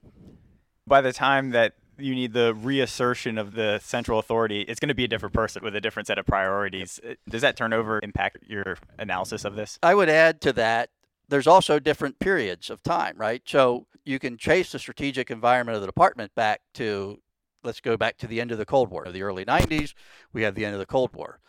[0.87, 4.95] By the time that you need the reassertion of the central authority, it's going to
[4.95, 6.99] be a different person with a different set of priorities.
[7.29, 9.79] Does that turnover impact your analysis of this?
[9.81, 10.89] I would add to that
[11.29, 13.41] there's also different periods of time, right?
[13.45, 17.21] So you can trace the strategic environment of the department back to,
[17.63, 19.93] let's go back to the end of the Cold War, the early 90s.
[20.33, 21.39] We have the end of the Cold War.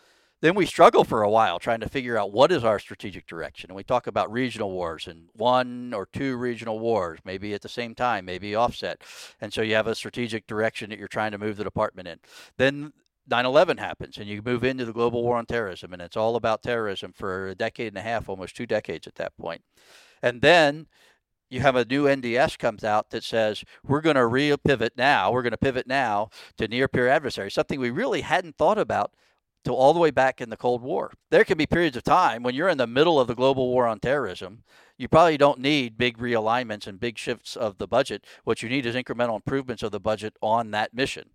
[0.43, 3.71] Then we struggle for a while trying to figure out what is our strategic direction.
[3.71, 7.71] And we talk about regional wars and one or two regional wars, maybe at the
[7.71, 9.03] same time, maybe offset.
[9.41, 12.19] And so you have a strategic direction that you're trying to move the department in.
[12.59, 12.93] Then
[13.29, 16.37] 9 11 happens and you move into the global war on terrorism, and it's all
[16.37, 19.62] about terrorism for a decade and a half, almost two decades at that point.
[20.23, 20.87] And then
[21.51, 25.31] you have a new NDS comes out that says we're going to re-pivot now.
[25.31, 29.12] We're going to pivot now to near-peer adversaries, something we really hadn't thought about
[29.65, 31.12] till all the way back in the Cold War.
[31.31, 33.87] There can be periods of time when you're in the middle of the global war
[33.87, 34.62] on terrorism.
[34.97, 38.25] You probably don't need big realignments and big shifts of the budget.
[38.45, 41.31] What you need is incremental improvements of the budget on that mission.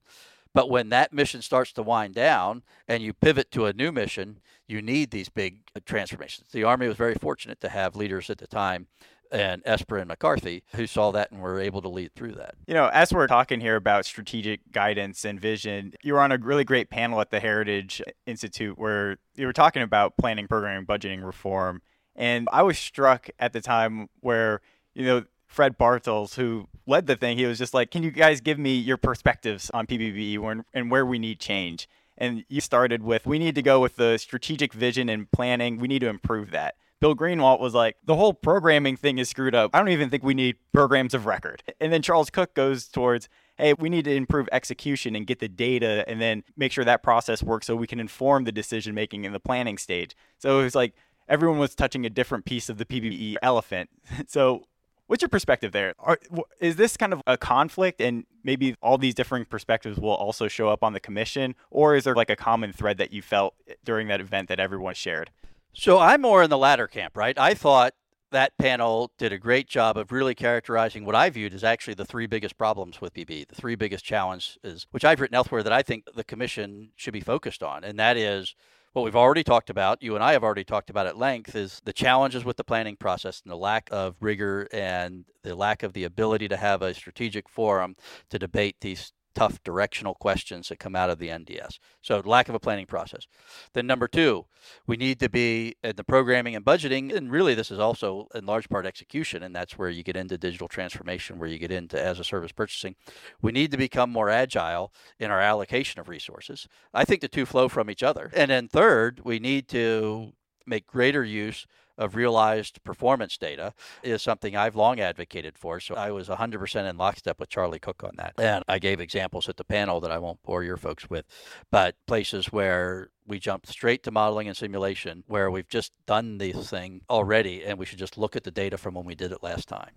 [0.54, 4.40] But when that mission starts to wind down and you pivot to a new mission,
[4.68, 6.50] you need these big uh, transformations.
[6.52, 8.88] The Army was very fortunate to have leaders at the time
[9.32, 12.56] and Esper and McCarthy who saw that and were able to lead through that.
[12.68, 16.38] You know, as we're talking here about strategic guidance and vision, you were on a
[16.38, 21.26] really great panel at the Heritage Institute where you were talking about planning, programming, budgeting
[21.26, 21.82] reform.
[22.16, 24.60] And I was struck at the time where,
[24.94, 28.40] you know, Fred Bartels, who led the thing, he was just like, Can you guys
[28.40, 31.90] give me your perspectives on PPBE and where we need change?
[32.18, 35.78] And you started with, We need to go with the strategic vision and planning.
[35.78, 36.76] We need to improve that.
[37.02, 39.72] Bill Greenwalt was like, the whole programming thing is screwed up.
[39.74, 41.64] I don't even think we need programs of record.
[41.82, 45.50] And then Charles Cook goes towards, hey, we need to improve execution and get the
[45.50, 49.26] data and then make sure that process works so we can inform the decision making
[49.26, 50.16] in the planning stage.
[50.38, 50.94] So it was like
[51.28, 53.90] everyone was touching a different piece of the PPBE elephant.
[54.28, 54.68] so
[55.12, 55.94] What's your perspective there?
[56.00, 56.18] Are,
[56.62, 60.70] is this kind of a conflict, and maybe all these different perspectives will also show
[60.70, 63.74] up on the commission, or is there like a common thread that you felt eh,
[63.84, 65.30] during that event that everyone shared?
[65.74, 67.38] So I'm more in the latter camp, right?
[67.38, 67.94] I thought
[68.32, 72.06] that panel did a great job of really characterizing what I viewed as actually the
[72.06, 75.82] three biggest problems with PPBE, the three biggest challenges, which I've written elsewhere that I
[75.82, 77.84] think the commission should be focused on.
[77.84, 78.56] And that is
[78.94, 81.82] what we've already talked about, you and I have already talked about at length, is
[81.86, 85.94] the challenges with the planning process and the lack of rigor and the lack of
[85.94, 87.96] the ability to have a strategic forum
[88.30, 91.80] to debate these tough directional questions that come out of the NDS.
[92.02, 93.28] So lack of a planning process.
[93.74, 94.46] Then number two,
[94.88, 98.46] we need to be in the programming and budgeting, and really this is also in
[98.46, 102.02] large part execution, and that's where you get into digital transformation, where you get into
[102.02, 102.96] as a service purchasing.
[103.42, 106.68] We need to become more agile in our allocation of resources.
[106.94, 108.32] I think the two flow from each other.
[108.34, 110.34] And then third, we need to
[110.66, 111.66] make greater use
[112.02, 115.80] of realized performance data is something I've long advocated for.
[115.80, 118.34] So I was 100% in lockstep with Charlie Cook on that.
[118.38, 121.26] And I gave examples at the panel that I won't bore your folks with,
[121.70, 126.72] but places where we jump straight to modeling and simulation, where we've just done this
[126.72, 129.44] thing already, and we should just look at the data from when we did it
[129.44, 129.92] last time.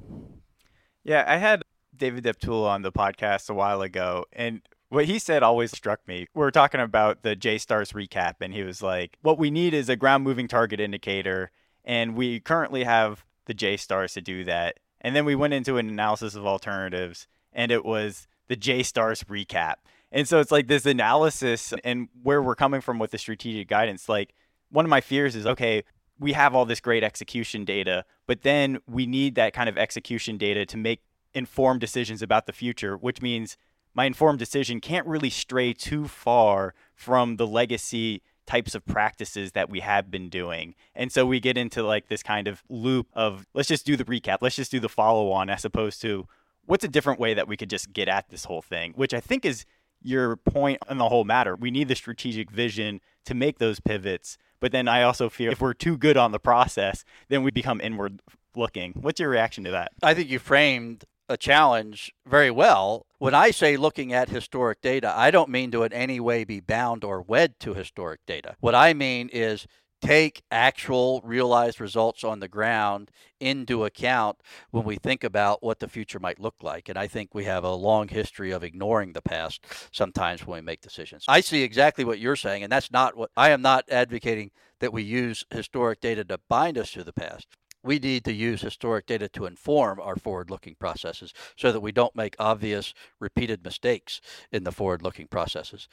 [1.03, 1.62] Yeah, I had
[1.97, 6.27] David Deptula on the podcast a while ago, and what he said always struck me.
[6.35, 9.88] We were talking about the JSTARS recap, and he was like, What we need is
[9.88, 11.51] a ground moving target indicator
[11.85, 14.79] and we currently have the JSTARS to do that.
[15.01, 19.75] And then we went into an analysis of alternatives, and it was the JSTARS recap.
[20.11, 24.09] And so it's like this analysis and where we're coming from with the strategic guidance.
[24.09, 24.33] Like
[24.70, 25.83] one of my fears is okay,
[26.18, 30.38] we have all this great execution data, but then we need that kind of execution
[30.38, 31.03] data to make
[31.35, 33.57] informed decisions about the future, which means
[33.92, 39.71] my informed decision can't really stray too far from the legacy types of practices that
[39.71, 40.75] we have been doing.
[40.95, 44.05] And so we get into like this kind of loop of let's just do the
[44.05, 46.27] recap, let's just do the follow on as opposed to
[46.67, 49.21] what's a different way that we could just get at this whole thing, which I
[49.21, 49.65] think is
[50.03, 51.57] your point on the whole matter.
[51.57, 54.37] We need the strategic vision to make those pivots.
[54.61, 57.81] But then I also fear if we're too good on the process, then we become
[57.81, 58.21] inward
[58.55, 58.92] looking.
[59.01, 59.92] What's your reaction to that?
[60.03, 63.06] I think you framed a challenge very well.
[63.18, 66.60] When I say looking at historic data, I don't mean to in any way be
[66.60, 68.56] bound or wed to historic data.
[68.60, 69.66] What I mean is
[70.04, 73.10] take actual realized results on the ground
[73.40, 74.38] into account
[74.70, 76.88] when we think about what the future might look like.
[76.88, 80.62] And I think we have a long history of ignoring the past sometimes when we
[80.62, 81.25] make decisions.
[81.27, 84.50] I see exactly what you're saying, and that's not what I am not advocating
[84.81, 87.48] that we use historic data to bind us to the past
[87.85, 91.93] we need to use historic data to inform our forward looking processes so that we
[91.93, 94.21] don't make obvious repeated mistakes
[94.51, 95.87] in the forward looking processes.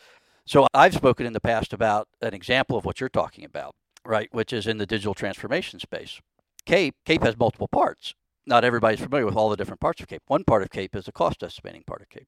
[0.46, 3.76] So I've spoken in the past about an example of what you're talking about,
[4.06, 6.20] right, which is in the digital transformation space.
[6.66, 8.16] CAPE, CAPE has multiple parts.
[8.48, 10.24] Not everybody's familiar with all the different parts of CAPE.
[10.28, 12.28] One part of CAPE is the cost estimating part of CAPE.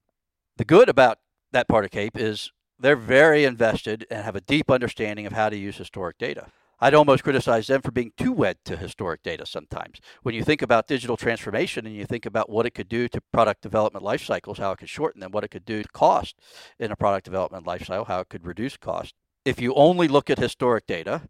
[0.58, 1.20] The good about
[1.52, 5.50] that part of CAPE is they're very invested and have a deep understanding of how
[5.50, 6.48] to use historic data.
[6.80, 10.00] I'd almost criticize them for being too wed to historic data sometimes.
[10.24, 13.22] When you think about digital transformation and you think about what it could do to
[13.32, 16.36] product development life cycles, how it could shorten them, what it could do to cost
[16.80, 19.14] in a product development life cycle, how it could reduce cost.
[19.46, 21.24] If you only look at historic data,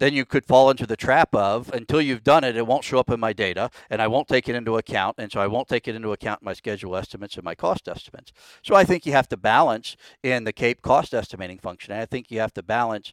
[0.00, 2.98] then you could fall into the trap of until you've done it, it won't show
[2.98, 5.16] up in my data and I won't take it into account.
[5.18, 7.86] And so I won't take it into account in my schedule estimates and my cost
[7.86, 8.32] estimates.
[8.64, 11.94] So I think you have to balance in the CAPE cost estimating function.
[11.94, 13.12] I think you have to balance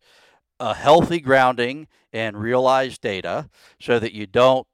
[0.60, 3.49] a healthy grounding and realized data
[3.80, 4.68] so that you don't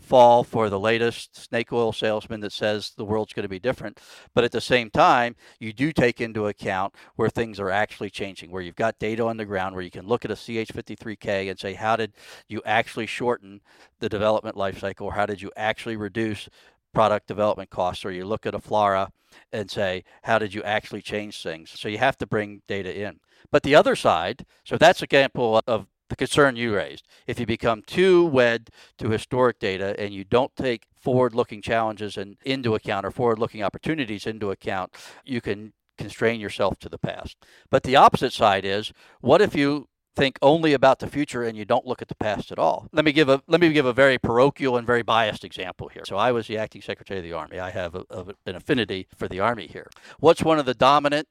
[0.00, 3.98] fall for the latest snake oil salesman that says the world's going to be different.
[4.34, 8.50] But at the same time, you do take into account where things are actually changing,
[8.50, 11.58] where you've got data on the ground, where you can look at a CH53K and
[11.58, 12.12] say, how did
[12.48, 13.62] you actually shorten
[14.00, 16.48] the development life cycle, or how did you actually reduce
[16.94, 18.04] product development costs?
[18.04, 19.08] Or you look at a FLRAA
[19.52, 21.72] and say, how did you actually change things?
[21.74, 23.20] So you have to bring data in.
[23.50, 27.06] But the other side, so that's an example of the concern you raised.
[27.26, 32.36] If you become too wed to historic data and you don't take forward-looking challenges and
[32.44, 37.36] into account or forward-looking opportunities into account, you can constrain yourself to the past.
[37.70, 41.64] But the opposite side is, what if you think only about the future and you
[41.64, 42.88] don't look at the past at all.
[42.92, 46.04] Let me give a let me give a very parochial and very biased example here.
[46.06, 47.58] So I was the acting secretary of the army.
[47.58, 49.90] I have a, a, an affinity for the army here.
[50.18, 51.28] What's one of the dominant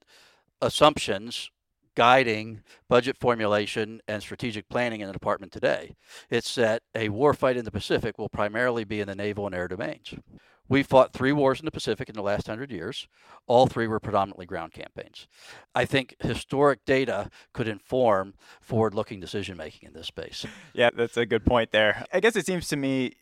[0.61, 1.49] assumptions
[1.95, 5.95] guiding budget formulation and strategic planning in the department today.
[6.29, 9.67] It's that a warfight in the Pacific will primarily be in the naval and air
[9.67, 10.15] domains.
[10.70, 13.07] We fought three wars in the Pacific in the last hundred years.
[13.47, 15.28] All three were predominantly ground campaigns.
[15.76, 20.45] I think historic data could inform forward looking decision making in this space.
[20.74, 22.05] Yeah, that's a good point there.
[22.14, 23.14] I guess it seems to me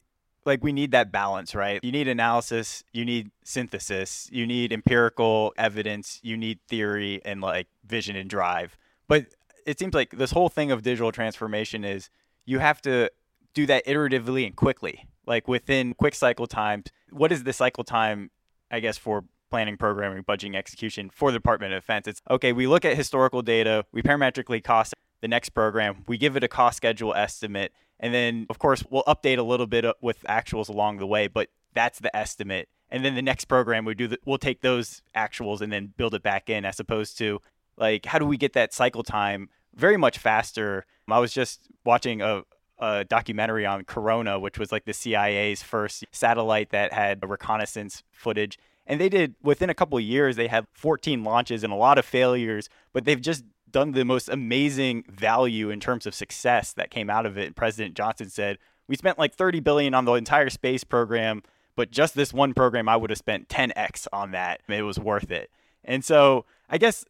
[0.46, 1.80] like we need that balance, right?
[1.84, 7.68] You need analysis, you need synthesis, you need empirical evidence, you need theory and like
[7.86, 8.78] vision and drive.
[9.08, 9.28] But
[9.66, 12.10] it seems like this whole thing of digital transformation is
[12.46, 13.12] you have to
[13.54, 16.88] do that iteratively and quickly, like within quick cycle times.
[17.12, 18.32] What is the cycle time,
[18.70, 22.08] I guess, for planning, programming, budgeting, execution for the Department of Defense?
[22.08, 26.36] It's okay, we look at historical data, we parametrically cost the next program, we give
[26.36, 29.94] it a cost schedule estimate, and then, of course, we'll update a little bit uh,
[30.02, 32.68] with actuals along the way, but that's the estimate.
[32.90, 36.14] And then the next program we do, the, we'll take those actuals and then build
[36.16, 37.40] it back in, as opposed to
[37.78, 40.86] like how do we get that cycle time very much faster.
[41.10, 42.44] I was just watching a,
[42.82, 48.58] a documentary on Corona, which was like the CIA's first satellite that had reconnaissance footage.
[48.88, 51.98] And they did within a couple of years, they had 14 launches and a lot
[51.98, 56.92] of failures, but they've just done the most amazing value in terms of success that
[56.92, 57.46] came out of it.
[57.46, 58.58] And President Johnson said,
[58.88, 61.44] "We spent like 30 billion on the entire space program,
[61.76, 64.62] but just this one program I would have spent 10x on that.
[64.68, 65.52] It was worth it."
[65.86, 67.06] And so, I guess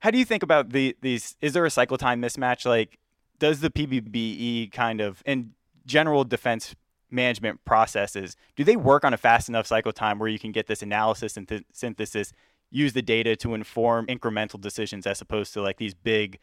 [0.00, 2.98] how do you think about the these is there a cycle time mismatch like
[3.38, 5.52] does the PPBE kind of in
[5.84, 6.74] general defense
[7.10, 10.66] management processes do they work on a fast enough cycle time where you can get
[10.66, 12.32] this analysis and th- synthesis
[12.70, 16.38] use the data to inform incremental decisions as opposed to like these big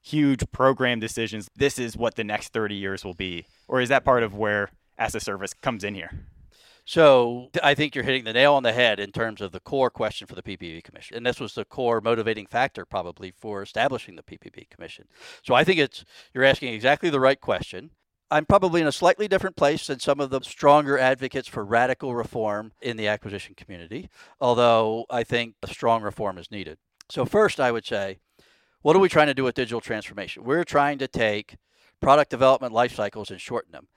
[0.00, 3.46] huge program decisions this is what the next 30 years will be?
[3.68, 6.10] Or is that part of where as a service comes in here
[6.84, 9.90] so I think you're hitting the nail on the head in terms of the core
[9.90, 11.16] question for the PPBE Commission.
[11.16, 15.06] And this was the core motivating factor probably for establishing the PPBE Commission.
[15.42, 16.04] So I think it's
[16.34, 17.90] you're asking exactly the right question.
[18.30, 22.14] I'm probably in a slightly different place than some of the stronger advocates for radical
[22.14, 24.08] reform in the acquisition community,
[24.40, 26.78] although I think a strong reform is needed.
[27.10, 28.18] So, first, I would say,
[28.82, 30.42] what are we trying to do with digital transformation?
[30.42, 31.56] We're trying to take
[32.00, 33.88] product development life cycles and shorten them.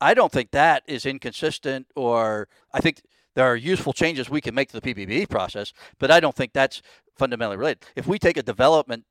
[0.00, 3.02] I don't think that is inconsistent, or I think
[3.34, 6.52] there are useful changes we can make to the PPBE process, but I don't think
[6.52, 6.82] that's
[7.16, 7.84] fundamentally related.
[7.96, 9.04] If we take a development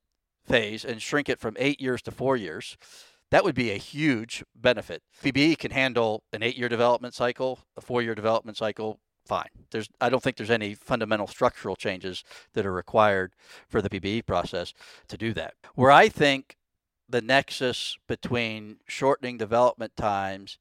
[0.45, 2.77] phase and shrink it from eight years to four years,
[3.31, 5.03] that would be a huge benefit.
[5.23, 8.99] PPBE can handle an eight-year development cycle, a four-year development cycle.
[9.25, 9.49] Fine.
[9.69, 12.23] There's, I don't think there's any fundamental structural changes
[12.53, 13.33] that are required
[13.67, 14.73] for the PPBE process
[15.07, 15.53] to do that.
[15.75, 16.57] Where I think
[17.07, 20.57] the nexus between shortening development times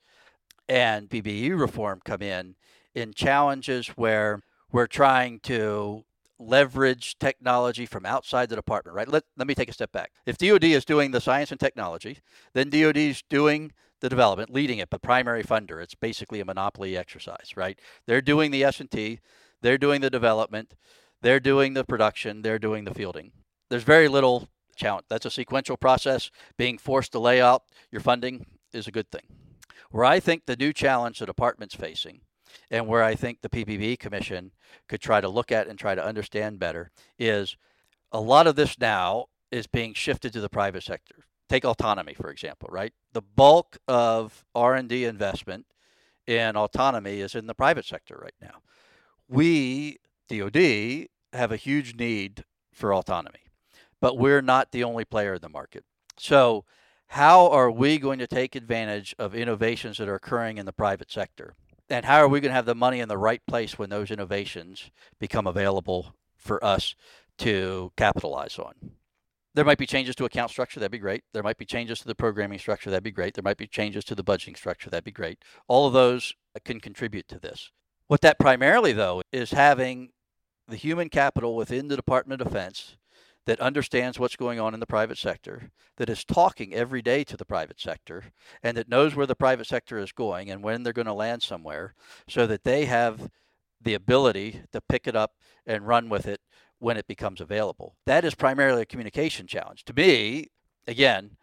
[0.69, 2.57] and PPBE reform come in
[2.95, 4.41] in challenges where
[4.71, 6.05] we're trying to
[6.39, 9.09] leverage technology from outside the department, right?
[9.09, 10.13] Let, let me take a step back.
[10.25, 12.19] If DoD is doing the science and technology,
[12.53, 15.83] then DoD is doing the development, leading it, but primary funder.
[15.83, 17.79] It's basically a monopoly exercise, right?
[18.07, 19.19] They're doing the S&T,
[19.61, 20.75] they're doing the development,
[21.21, 23.33] they're doing the production, they're doing the fielding.
[23.69, 25.07] There's very little challenge.
[25.09, 26.31] That's a sequential process.
[26.57, 29.48] Being forced to lay out your funding is a good thing.
[29.91, 32.21] Where I think the new challenge the department's facing
[32.71, 34.53] and where I think the PPBE Commission
[34.89, 37.57] could try to look at and try to understand better is
[38.13, 41.27] a lot of this now is being shifted to the private sector.
[41.49, 42.93] Take autonomy for example, right?
[43.13, 45.67] The bulk of R&D investment
[46.27, 48.63] in autonomy is in the private sector right now.
[49.29, 49.97] We
[50.29, 53.47] DoD have a huge need for autonomy,
[54.01, 55.85] but we're not the only player in the market.
[56.19, 56.65] So
[57.09, 61.11] how are we going to take advantage of innovations that are occurring in the private
[61.11, 61.55] sector?
[61.91, 64.11] and how are we going to have the money in the right place when those
[64.11, 66.95] innovations become available for us
[67.39, 68.75] to capitalize on?
[69.55, 71.25] There might be changes to account structure, that'd be great.
[71.33, 73.35] There might be changes to the programming structure, that'd be great.
[73.35, 75.39] There might be changes to the budgeting structure, that'd be great.
[75.67, 76.35] All of those
[76.65, 77.71] can contribute to this.
[78.07, 80.11] What that primarily, though, is having
[80.69, 82.97] the human capital within the Department of Defense
[83.49, 87.35] that understands what's going on in the private sector, that is talking every day to
[87.35, 88.25] the private sector,
[88.63, 91.43] and that knows where the private sector is going and when they're going to land
[91.43, 91.95] somewhere,
[92.29, 93.31] so that they have
[93.81, 95.33] the ability to pick it up
[95.67, 96.43] and run with it
[96.79, 97.97] when it becomes available.
[98.05, 99.83] That is primarily a communication challenge.
[99.87, 100.49] To me,
[100.87, 101.39] again,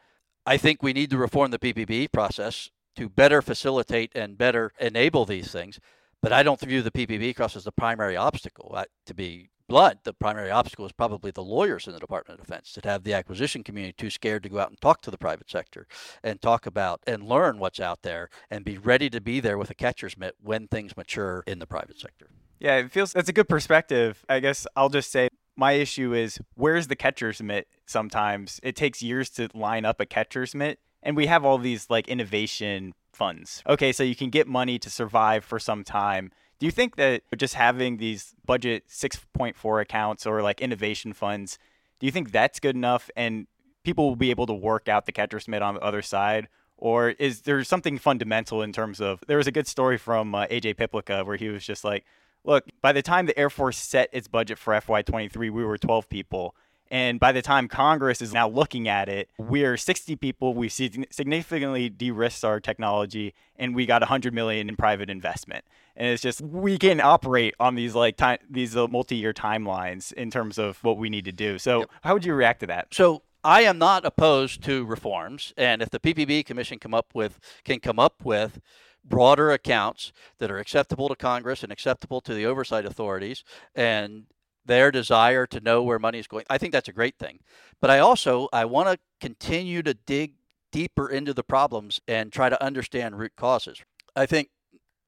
[0.45, 5.25] I think we need to reform the PPBE process to better facilitate and better enable
[5.25, 5.79] these things.
[6.21, 8.79] But I don't view the PPBE process as the primary obstacle.
[9.07, 12.73] to be blunt, the primary obstacle is probably the lawyers in the Department of Defense
[12.73, 15.49] that have the acquisition community too scared to go out and talk to the private
[15.49, 15.87] sector
[16.23, 19.69] and talk about and learn what's out there and be ready to be there with
[19.69, 22.29] a catcher's mitt when things mature in the private sector.
[22.59, 24.23] Yeah, it feels that's a good perspective.
[24.29, 28.59] I guess I'll just say my issue is where's the catcher's mitt sometimes?
[28.63, 32.07] It takes years to line up a catcher's mitt and we have all these like
[32.07, 33.63] innovation funds.
[33.67, 37.23] Okay, so you can get money to survive for some time do you think that
[37.35, 41.59] just having these budget 6.4 accounts or like innovation funds,
[41.99, 43.47] do you think that's good enough and
[43.83, 46.47] people will be able to work out the catcher's mitt on the other side?
[46.77, 50.45] Or is there something fundamental in terms of there was a good story from uh,
[50.47, 52.05] AJ Piplica where he was just like,
[52.43, 56.09] look, by the time the Air Force set its budget for FY23, we were 12
[56.09, 56.55] people.
[56.95, 60.53] And by the time Congress is now looking at it, we're 60 people.
[60.53, 65.65] We significantly de-risked our technology, and we got 100 million in private investment.
[65.97, 70.31] And it's just we can operate on these like time these uh, multi-year timelines in
[70.31, 71.59] terms of what we need to do.
[71.59, 71.89] So, yep.
[72.03, 72.93] how would you react to that?
[72.93, 77.41] So, I am not opposed to reforms, and if the PPBE Commission come up with
[77.65, 78.61] can come up with
[79.03, 83.43] broader accounts that are acceptable to Congress and acceptable to the oversight authorities,
[83.75, 84.27] and
[84.65, 86.45] their desire to know where money is going.
[86.49, 87.39] I think that's a great thing.
[87.81, 90.33] But I also I want to continue to dig
[90.71, 93.81] deeper into the problems and try to understand root causes.
[94.15, 94.49] I think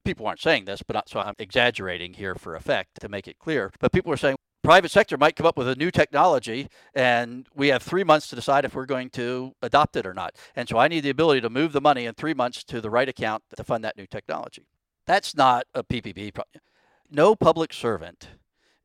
[0.04, 3.38] people aren't saying this, but not, so I'm exaggerating here for effect to make it
[3.38, 3.70] clear.
[3.78, 7.68] But people are saying private sector might come up with a new technology and we
[7.68, 10.34] have three months to decide if we're going to adopt it or not.
[10.56, 12.90] And so I need the ability to move the money in three months to the
[12.90, 14.66] right account to fund that new technology.
[15.06, 16.38] That's not a PPBE.
[17.10, 18.28] No public servant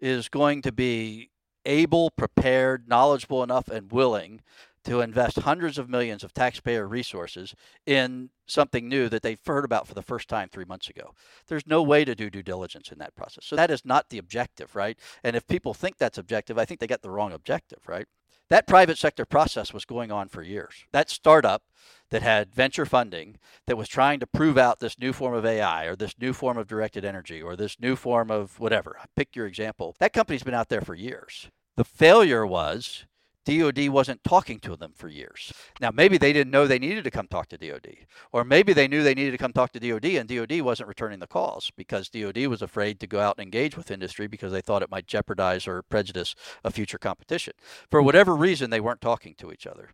[0.03, 1.29] is going to be
[1.65, 4.41] able, prepared, knowledgeable enough, and willing
[4.83, 9.87] to invest hundreds of millions of taxpayer resources in something new that they've heard about
[9.87, 11.13] for the first time three months ago.
[11.47, 13.45] There's no way to do due diligence in that process.
[13.45, 14.99] So that is not the objective, right?
[15.23, 18.07] And if people think that's objective, I think they got the wrong objective, right?
[18.49, 20.85] That private sector process was going on for years.
[20.91, 21.63] That startup
[22.11, 25.85] that had venture funding that was trying to prove out this new form of AI
[25.85, 29.47] or this new form of directed energy or this new form of whatever, pick your
[29.47, 31.49] example, that company's been out there for years.
[31.75, 33.05] The failure was
[33.45, 35.51] DOD wasn't talking to them for years.
[35.81, 37.95] Now, maybe they didn't know they needed to come talk to DOD,
[38.31, 41.19] or maybe they knew they needed to come talk to DOD and DOD wasn't returning
[41.19, 44.61] the calls because DOD was afraid to go out and engage with industry because they
[44.61, 47.53] thought it might jeopardize or prejudice a future competition.
[47.89, 49.89] For whatever reason, they weren't talking to each other.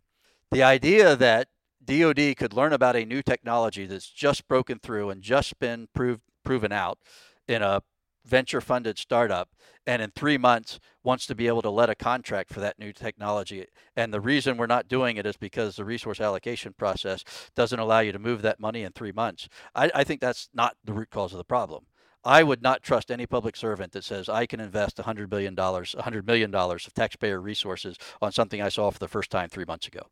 [0.50, 1.48] The idea that
[1.84, 6.22] DOD could learn about a new technology that's just broken through and just been proved
[6.44, 6.98] proven out
[7.46, 7.82] in a
[8.30, 9.50] venture funded startup
[9.86, 12.92] and in three months wants to be able to let a contract for that new
[12.92, 13.66] technology.
[13.96, 17.24] And the reason we're not doing it is because the resource allocation process
[17.56, 19.48] doesn't allow you to move that money in three months.
[19.74, 21.86] I, I think that's not the root cause of the problem.
[22.22, 26.26] I would not trust any public servant that says I can invest $100 billion, $100
[26.26, 30.02] million of taxpayer resources on something I saw for the first time three months ago.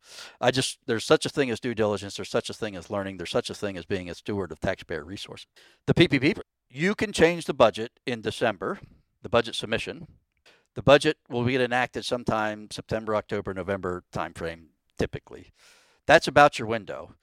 [0.40, 3.18] I just, there's such a thing as due diligence, there's such a thing as learning,
[3.18, 5.46] there's such a thing as being a steward of taxpayer resources.
[5.86, 6.40] The PPBE,
[6.70, 8.80] you can change the budget in December,
[9.22, 10.06] the budget submission.
[10.74, 14.66] The budget will get enacted sometime September, October, November timeframe,
[14.98, 15.52] typically.
[16.06, 17.14] That's about your window.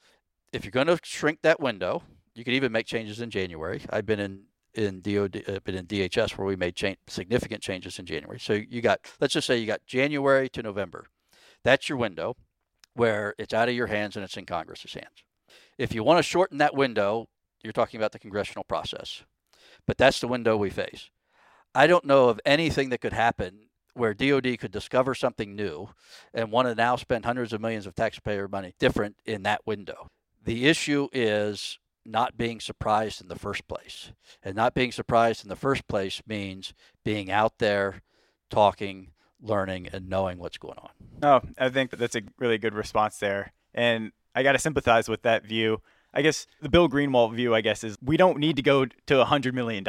[0.51, 3.81] If you're going to shrink that window, you can even make changes in January.
[3.89, 4.43] I've been in
[4.75, 6.77] in DOD, uh, been in DHS where we made
[7.07, 8.39] significant changes in January.
[8.39, 11.05] So you got, let's just say you got January to November.
[11.63, 12.35] That's your window
[12.93, 15.23] where it's out of your hands and it's in Congress's hands.
[15.77, 17.27] If you want to shorten that window,
[17.63, 19.23] you're talking about the congressional process.
[19.87, 21.09] But that's the window we face.
[21.73, 25.89] I don't know of anything that could happen where DOD could discover something new
[26.33, 30.07] and want to now spend hundreds of millions of taxpayer money different in that window.
[30.43, 34.11] The issue is not being surprised in the first place.
[34.43, 36.73] And not being surprised in the first place means
[37.03, 38.01] being out there,
[38.49, 39.11] talking,
[39.41, 40.89] learning, and knowing what's going on.
[41.23, 43.53] Oh, I think that's a really good response there.
[43.73, 45.81] And I got to sympathize with that view.
[46.15, 49.21] I guess the Bill Greenwalt view, I guess, is we don't need to go to
[49.21, 49.83] a $100 million,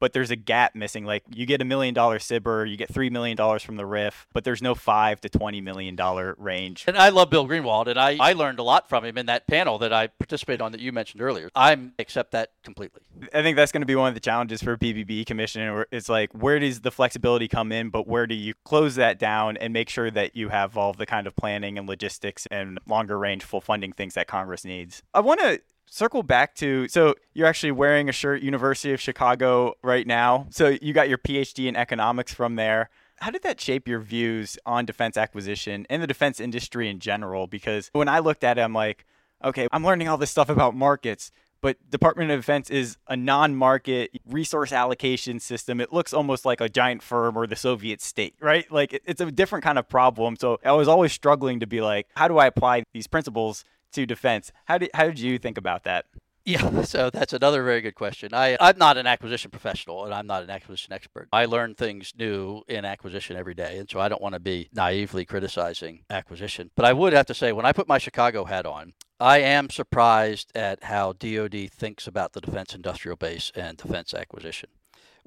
[0.00, 1.04] but there's a gap missing.
[1.04, 4.42] Like you get a million dollar SBIR, you get $3 million from the RIF, but
[4.44, 5.96] there's no 5 to $20 million
[6.38, 6.84] range.
[6.88, 9.46] And I love Bill Greenwalt, and I, I learned a lot from him in that
[9.46, 11.50] panel that I participated on that you mentioned earlier.
[11.54, 13.02] I accept that completely.
[13.32, 15.84] I think that's going to be one of the challenges for PPBE Commission.
[15.92, 19.56] It's like, where does the flexibility come in, but where do you close that down
[19.56, 23.18] and make sure that you have all the kind of planning and logistics and longer
[23.18, 25.02] range full funding things that Congress needs?
[25.14, 25.59] I want to
[25.90, 30.46] circle back to so you're actually wearing a shirt University of Chicago right now.
[30.50, 32.88] So you got your PhD in economics from there.
[33.18, 37.46] How did that shape your views on defense acquisition and the defense industry in general?
[37.46, 39.04] Because when I looked at it, I'm like,
[39.44, 41.30] okay, I'm learning all this stuff about markets,
[41.60, 45.80] but Department of Defense is a non-market resource allocation system.
[45.80, 48.70] It looks almost like a giant firm or the Soviet state, right?
[48.72, 50.36] Like it's a different kind of problem.
[50.36, 54.06] So I was always struggling to be like, how do I apply these principles to
[54.06, 54.52] defense.
[54.66, 56.06] How did how did you think about that?
[56.44, 58.30] Yeah, so that's another very good question.
[58.32, 61.28] I, I'm not an acquisition professional and I'm not an acquisition expert.
[61.32, 63.78] I learn things new in acquisition every day.
[63.78, 66.70] And so I don't want to be naively criticizing acquisition.
[66.74, 69.68] But I would have to say, when I put my Chicago hat on, I am
[69.68, 74.70] surprised at how DoD thinks about the defense industrial base and defense acquisition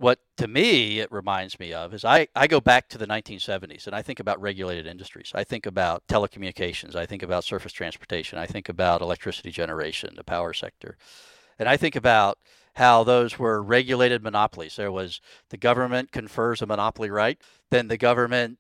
[0.04, 3.88] what to me it reminds me of is I, I go back to the 1970s
[3.88, 5.32] and I think about regulated industries.
[5.34, 6.94] I think about telecommunications.
[6.94, 8.38] I think about surface transportation.
[8.38, 10.98] I think about electricity generation, the power sector.
[11.58, 12.38] And I think about
[12.76, 14.76] how those were regulated monopolies.
[14.76, 17.40] There was the government confers a monopoly right,
[17.72, 18.58] then the government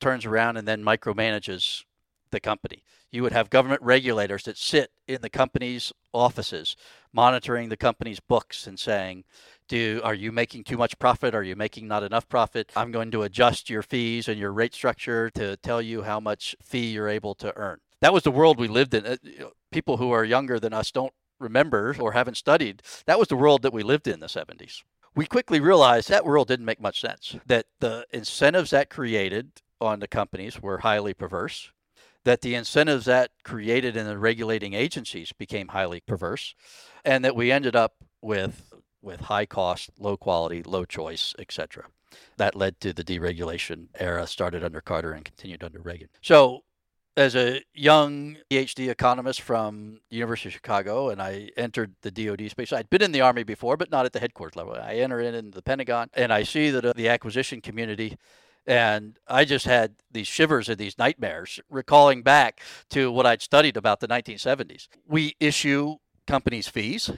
[0.00, 1.84] turns around and then micromanages
[2.30, 2.82] the company.
[3.10, 6.76] You would have government regulators that sit in the company's offices
[7.12, 9.24] monitoring the company's books and saying,
[9.68, 11.34] do are you making too much profit?
[11.34, 12.72] Are you making not enough profit?
[12.76, 16.56] I'm going to adjust your fees and your rate structure to tell you how much
[16.62, 17.80] fee you're able to earn.
[18.00, 19.06] That was the world we lived in.
[19.06, 19.16] Uh,
[19.70, 22.82] people who are younger than us don't remember or haven't studied.
[23.06, 24.82] That was the world that we lived in the 70s
[25.18, 29.50] we quickly realized that world didn't make much sense that the incentives that created
[29.80, 31.72] on the companies were highly perverse
[32.24, 36.54] that the incentives that created in the regulating agencies became highly perverse
[37.04, 41.84] and that we ended up with with high cost, low quality, low choice, etc.
[42.36, 46.08] That led to the deregulation era, started under Carter and continued under Reagan.
[46.20, 46.64] So,
[47.16, 52.48] as a young PhD economist from the University of Chicago, and I entered the DoD
[52.50, 52.72] space.
[52.72, 54.74] I'd been in the Army before, but not at the headquarters level.
[54.74, 58.16] I enter in in the Pentagon, and I see that uh, the acquisition community
[58.68, 62.60] and I just had these shivers and these nightmares recalling back
[62.90, 64.88] to what I'd studied about the 1970s.
[65.08, 65.96] We issue
[66.26, 67.10] companies fees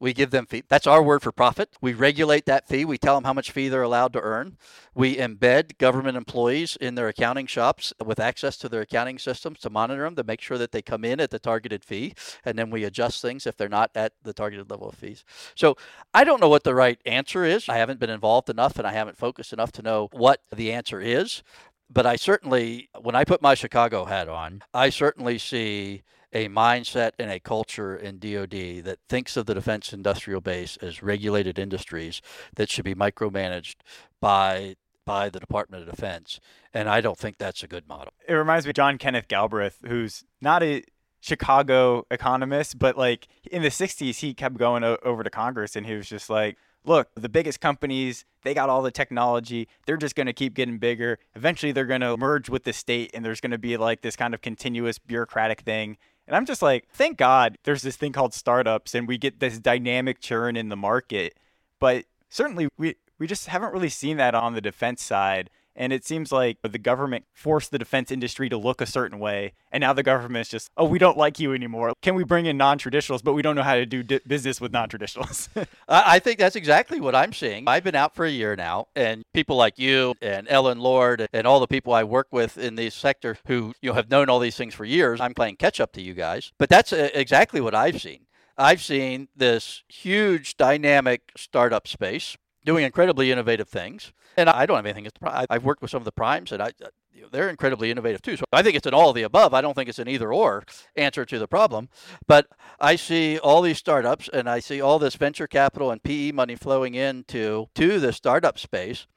[0.00, 0.62] we give them fee.
[0.68, 1.70] That's our word for profit.
[1.80, 2.84] We regulate that fee.
[2.84, 4.56] We tell them how much fee they're allowed to earn.
[4.94, 9.70] We embed government employees in their accounting shops with access to their accounting systems to
[9.70, 12.14] monitor them to make sure that they come in at the targeted fee.
[12.44, 15.24] And then we adjust things if they're not at the targeted level of fees.
[15.54, 15.76] So
[16.14, 17.68] I don't know what the right answer is.
[17.68, 21.00] I haven't been involved enough and I haven't focused enough to know what the answer
[21.00, 21.42] is.
[21.90, 27.12] But I certainly, when I put my Chicago hat on, I certainly see a mindset
[27.18, 32.20] and a culture in DoD that thinks of the defense industrial base as regulated industries
[32.56, 33.76] that should be micromanaged
[34.20, 36.38] by by the Department of Defense.
[36.74, 38.12] And I don't think that's a good model.
[38.28, 40.84] It reminds me of John Kenneth Galbraith, who's not a
[41.20, 45.86] Chicago economist, but like in the 60s, he kept going o- over to Congress and
[45.86, 49.68] he was just like, look, the biggest companies, they got all the technology.
[49.86, 51.18] They're just going to keep getting bigger.
[51.34, 54.16] Eventually, they're going to merge with the state, and there's going to be like this
[54.16, 55.98] kind of continuous bureaucratic thing.
[56.28, 59.58] And I'm just like, thank God there's this thing called startups and we get this
[59.58, 61.38] dynamic churn in the market.
[61.80, 65.48] But certainly we we just haven't really seen that on the defense side.
[65.78, 69.52] And it seems like the government forced the defense industry to look a certain way.
[69.70, 71.92] And now the government is just, oh, we don't like you anymore.
[72.02, 74.72] Can we bring in non traditionals, but we don't know how to do business with
[74.72, 75.48] non traditionals?
[75.88, 77.68] I think that's exactly what I'm seeing.
[77.68, 81.46] I've been out for a year now, and people like you and Ellen Lord and
[81.46, 84.40] all the people I work with in this sector who you know, have known all
[84.40, 86.52] these things for years, I'm playing catch up to you guys.
[86.58, 88.26] But that's uh, exactly what I've seen.
[88.56, 94.12] I've seen this huge dynamic startup space doing incredibly innovative things.
[94.38, 95.08] And I don't have anything.
[95.20, 96.90] I've worked with some of the primes, and I, uh,
[97.32, 98.36] they're incredibly innovative too.
[98.36, 99.52] So I think it's an all of the above.
[99.52, 100.62] I don't think it's an either or
[100.94, 101.88] answer to the problem.
[102.28, 102.46] But
[102.78, 106.54] I see all these startups, and I see all this venture capital and PE money
[106.54, 109.08] flowing into to the startup space,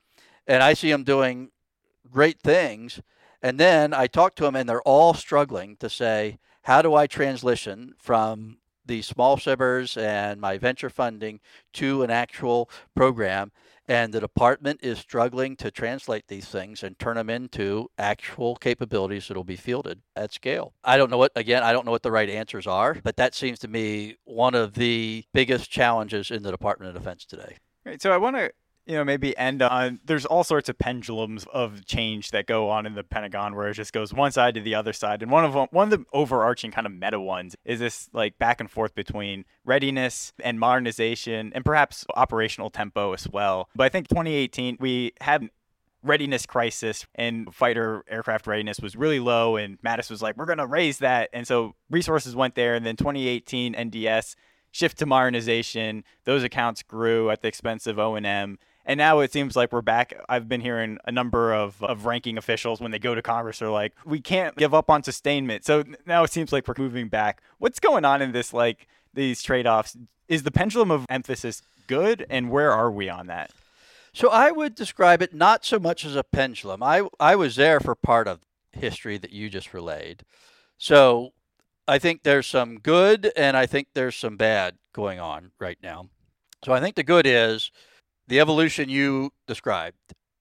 [0.48, 1.52] and I see them doing
[2.10, 3.00] great things.
[3.44, 7.06] And then I talk to them, and they're all struggling to say, how do I
[7.06, 8.58] transition from
[8.88, 11.42] the small SBIRs and my venture funding
[11.74, 13.52] to an actual program
[13.88, 19.28] and the department is struggling to translate these things and turn them into actual capabilities
[19.28, 20.74] that will be fielded at scale.
[20.84, 23.36] I don't know what, again, I don't know what the right answers are, but that
[23.36, 27.58] seems to me one of the biggest challenges in the Department of Defense today.
[27.86, 28.02] Right.
[28.02, 28.52] So I want to
[28.92, 32.86] you know, maybe end on there's all sorts of pendulums of change that go on
[32.86, 35.24] in the Pentagon where it just goes one side to the other side.
[35.24, 38.38] And one of them, one of the overarching kind of meta ones is this like
[38.38, 43.70] back and forth between readiness and modernization and perhaps operational tempo as well.
[43.74, 45.50] But I think 2018 we had
[46.04, 50.58] readiness crisis and fighter aircraft readiness was really low and Mattis was like we're going
[50.58, 54.36] to raise that and so resources went there and then 2018 NDS
[54.72, 59.56] shift to modernization those accounts grew at the expense of O&M and now it seems
[59.56, 60.14] like we're back.
[60.28, 63.70] I've been hearing a number of, of ranking officials when they go to Congress are
[63.70, 65.66] like, we can't give up on sustainment.
[65.66, 67.42] So now it seems like we're moving back.
[67.60, 69.96] What's going on in this, like these trade offs?
[70.28, 72.26] Is the pendulum of emphasis good?
[72.30, 73.52] And where are we on that?
[74.14, 76.84] So I would describe it not so much as a pendulum.
[76.84, 78.40] I, I was there for part of
[78.74, 80.24] history that you just relayed.
[80.78, 81.34] So
[81.88, 86.10] I think there's some good and I think there's some bad going on right now.
[86.64, 87.72] So I think the good is
[88.28, 89.98] the evolution you described,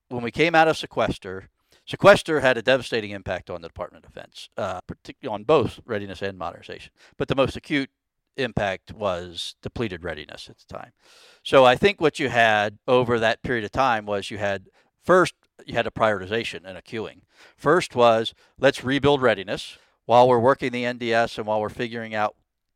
[0.09, 1.49] when we came out of sequester,
[1.87, 6.23] sequester had a devastating impact on the Department of Defense, uh, particularly on both readiness
[6.23, 6.93] and modernization.
[7.17, 7.91] But the most acute
[8.37, 10.93] impact was depleted readiness at the time.
[11.43, 14.69] So I think what you had over that period of time was you had
[15.03, 15.35] first
[15.67, 17.23] you had a prioritization and a queuing.
[17.57, 22.35] First was let's rebuild readiness while we're working the NDS and while we're figuring out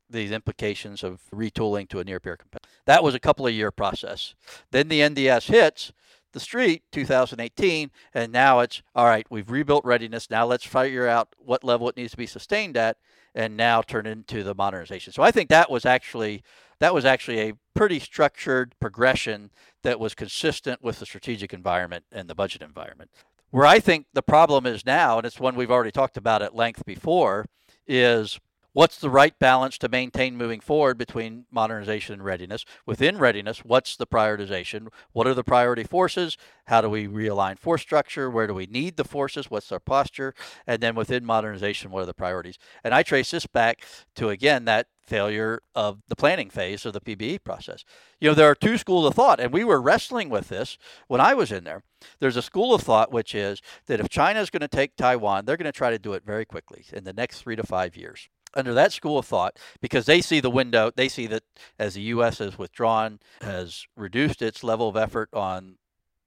[0.09, 2.69] these implications of retooling to a near peer competitor.
[2.85, 4.35] That was a couple of year process.
[4.71, 5.91] Then the NDS hits
[6.35, 10.29] the street 2018 and now it's all right we've rebuilt readiness.
[10.29, 12.97] Now let's figure out what level it needs to be sustained at
[13.33, 15.13] and now turn into the modernization.
[15.13, 16.43] So i think that was actually
[16.79, 19.49] that was actually a pretty structured progression
[19.83, 23.09] that was consistent with the strategic environment and the budget environment.
[23.49, 26.53] Where i think the problem is now and it's one we've already talked about at
[26.53, 27.45] length before
[27.87, 28.41] is
[28.75, 32.65] what's the right balance to maintain moving forward between modernization and readiness?
[32.85, 34.89] Within readiness, what's the prioritization?
[35.13, 36.37] What are the priority forces?
[36.65, 38.29] How do we realign force structure?
[38.29, 39.49] Where do we need the forces?
[39.49, 40.35] What's our posture?
[40.67, 42.59] And then within modernization, what are the priorities?
[42.83, 46.99] And I trace this back to, again, that failure of the planning phase of the
[46.99, 47.85] PPBE process.
[48.19, 51.21] You know, there are two schools of thought, and we were wrestling with this when
[51.21, 51.83] I was in there.
[52.19, 55.45] There's a school of thought which is that if China is going to take Taiwan,
[55.45, 57.95] they're going to try to do it very quickly in the next three to five
[57.95, 61.43] years under that school of thought because they see the window they see that
[61.77, 65.77] as the US has withdrawn has reduced its level of effort on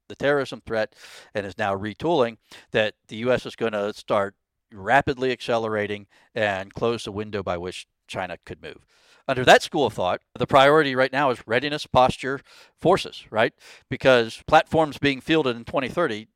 [0.09, 0.95] the terrorism threat
[1.35, 2.39] and is now retooling
[2.73, 4.35] that the US is going to start
[4.73, 8.87] rapidly accelerating and close the window by which China could move.
[9.27, 12.41] Under that school of thought, the priority right now is readiness, posture,
[12.81, 13.53] forces, right?
[13.91, 16.29] Because platforms being fielded in 2030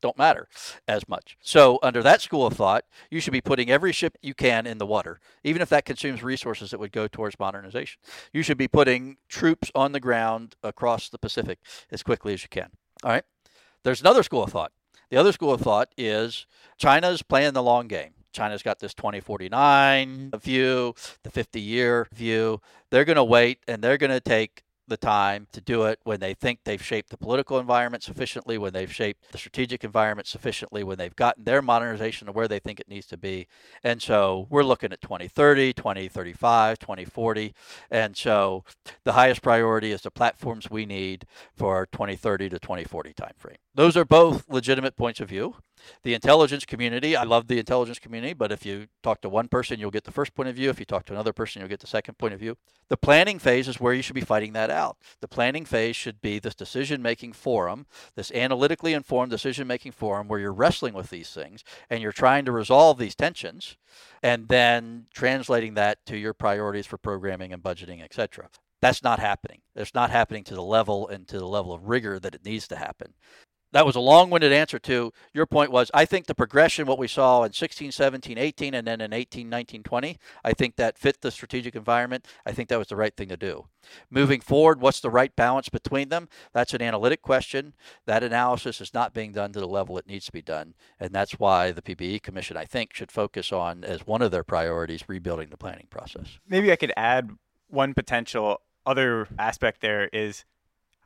[0.00, 0.48] don't matter
[0.86, 1.36] as much.
[1.40, 4.78] So, under that school of thought, you should be putting every ship you can in
[4.78, 8.00] the water, even if that consumes resources that would go towards modernization.
[8.32, 11.58] You should be putting troops on the ground across the Pacific
[11.90, 12.70] as quickly as you can.
[13.04, 13.24] All right.
[13.82, 14.72] There's another school of thought.
[15.10, 16.46] The other school of thought is
[16.78, 18.14] China's playing the long game.
[18.32, 20.94] China's got this 2049 view,
[21.24, 22.60] the 50 year view.
[22.90, 26.20] They're going to wait and they're going to take the time to do it when
[26.20, 30.84] they think they've shaped the political environment sufficiently, when they've shaped the strategic environment sufficiently,
[30.84, 33.46] when they've gotten their modernization to where they think it needs to be.
[33.82, 37.54] And so we're looking at 2030, 2035, 2040.
[37.90, 38.64] And so
[39.04, 41.24] the highest priority is the platforms we need
[41.56, 43.56] for our 2030 to 2040 timeframe.
[43.74, 45.56] Those are both legitimate points of view.
[46.02, 49.78] The intelligence community, I love the intelligence community, but if you talk to one person,
[49.78, 50.70] you'll get the first point of view.
[50.70, 52.56] If you talk to another person, you'll get the second point of view.
[52.88, 54.98] The planning phase is where you should be fighting that out.
[55.20, 60.28] The planning phase should be this decision making forum, this analytically informed decision making forum
[60.28, 63.76] where you're wrestling with these things and you're trying to resolve these tensions
[64.22, 68.48] and then translating that to your priorities for programming and budgeting, etc.
[68.80, 69.60] That's not happening.
[69.74, 72.66] It's not happening to the level and to the level of rigor that it needs
[72.68, 73.14] to happen
[73.72, 77.08] that was a long-winded answer to your point was i think the progression what we
[77.08, 81.20] saw in 16 17 18 and then in 18 19 20 i think that fit
[81.20, 82.26] the strategic environment.
[82.46, 83.66] I think that was the right thing to do.
[84.10, 86.28] Moving forward what's the right balance between them?
[86.52, 87.74] That's an analytic question.
[88.06, 90.74] That analysis is not being done to the level it needs to be done.
[90.98, 94.44] And that's why the PPBE commission i think should focus on as one of their
[94.44, 96.38] priorities rebuilding the planning process.
[96.48, 97.30] Maybe i could add
[97.68, 100.44] one potential other aspect there is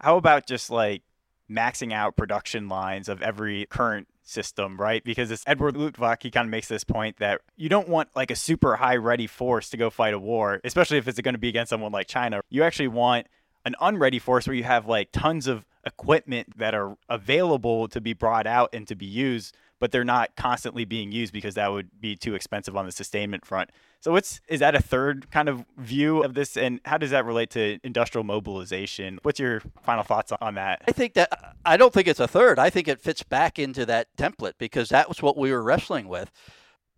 [0.01, 1.03] how about just like
[1.51, 5.05] maxing out production lines of every current system, right?
[5.05, 8.31] Because it's Edward Luttwak, he kind of makes this point that you don't want like
[8.31, 11.39] a super high ready force to go fight a war, especially if it's going to
[11.39, 12.41] be against someone like China.
[12.49, 13.27] You actually want
[13.65, 18.13] an unready force where you have like tons of equipment that are available to be
[18.13, 21.89] brought out and to be used, but they're not constantly being used because that would
[22.01, 23.71] be too expensive on the sustainment front.
[24.01, 27.25] So what's is that a third kind of view of this and how does that
[27.25, 29.19] relate to industrial mobilization?
[29.23, 30.83] What's your final thoughts on that?
[30.87, 32.59] I think that uh, I don't think it's a third.
[32.59, 36.09] I think it fits back into that template because that was what we were wrestling
[36.09, 36.31] with.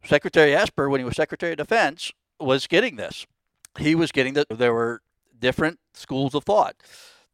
[0.05, 3.27] Secretary Esper when he was Secretary of Defense was getting this.
[3.79, 5.03] He was getting that there were
[5.39, 6.77] different schools of thought.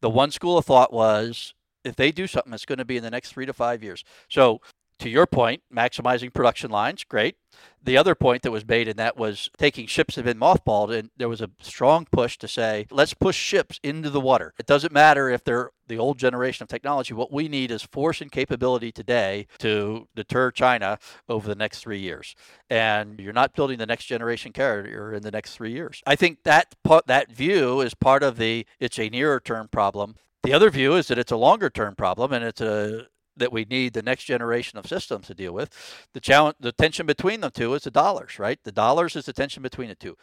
[0.01, 3.03] The one school of thought was if they do something, it's going to be in
[3.03, 4.03] the next three to five years.
[4.29, 4.61] So
[5.03, 7.35] to your point, maximizing production lines, great.
[7.83, 10.97] The other point that was made in that was taking ships that have been mothballed,
[10.97, 14.53] and there was a strong push to say, let's push ships into the water.
[14.57, 17.13] It doesn't matter if they're the old generation of technology.
[17.13, 20.97] What we need is force and capability today to deter China
[21.27, 22.33] over the next three years.
[22.69, 26.01] And you're not building the next generation carrier in the next three years.
[26.07, 30.15] I think that part, that view is part of the it's a nearer term problem.
[30.43, 33.65] The other view is that it's a longer term problem and it's a that we
[33.65, 35.69] need the next generation of systems to deal with.
[36.13, 38.59] The challenge, the tension between the two is the dollars, right?
[38.63, 40.17] The dollars is the tension between the two.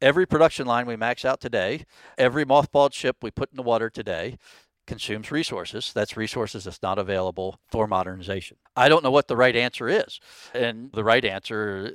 [0.00, 1.84] Every production line we max out today,
[2.16, 4.38] every mothballed ship we put in the water today
[4.86, 5.92] consumes resources.
[5.92, 8.56] That's resources that's not available for modernization.
[8.74, 10.18] I don't know what the right answer is.
[10.54, 11.92] And the right answer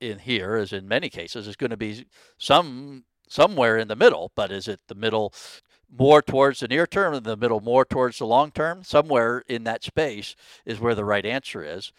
[0.00, 2.06] in here, as in many cases, is going to be
[2.38, 5.32] some somewhere in the middle, but is it the middle
[5.96, 9.64] more towards the near term and the middle more towards the long term somewhere in
[9.64, 10.34] that space
[10.64, 11.92] is where the right answer is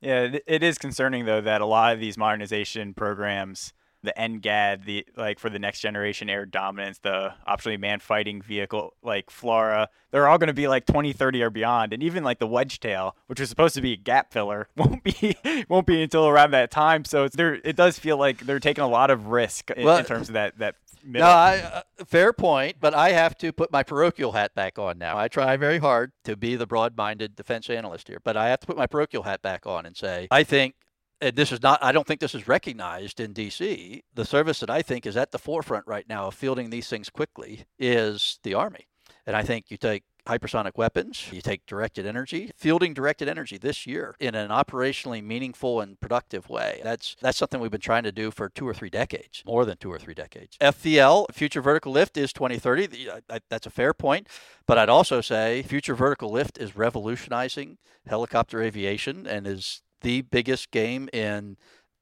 [0.00, 3.72] yeah it is concerning though that a lot of these modernization programs
[4.02, 8.94] the NGAD, the like for the next generation air dominance, the optionally manned fighting vehicle
[9.02, 12.48] like FLRAA, they're all going to be like 2030 or beyond, and even like the
[12.48, 15.36] Wedgetail, which was supposed to be a gap filler, won't be
[15.68, 17.04] won't be until around that time.
[17.04, 19.98] So it's there, it does feel like they're taking a lot of risk in, well,
[19.98, 21.26] in terms of that that Middle.
[21.28, 24.98] No, I, uh, fair point, but I have to put my parochial hat back on
[24.98, 25.18] now.
[25.18, 28.66] I try very hard to be the broad-minded defense analyst here, but I have to
[28.66, 30.74] put my parochial hat back on and say I think
[31.20, 34.02] and this is not I don't think this is recognized in DC.
[34.14, 37.08] The service that I think is at the forefront right now of fielding these things
[37.08, 38.86] quickly is the Army.
[39.26, 41.28] And I think you take hypersonic weapons.
[41.32, 46.48] You take directed energy, fielding directed energy this year in an operationally meaningful and productive
[46.48, 46.80] way.
[46.82, 49.76] That's that's something we've been trying to do for two or three decades, more than
[49.76, 50.56] two or three decades.
[50.60, 53.08] FVL, Future Vertical Lift, is 2030.
[53.48, 54.28] That's a fair point,
[54.66, 60.70] but I'd also say Future Vertical Lift is revolutionizing helicopter aviation and is the biggest
[60.70, 61.56] game in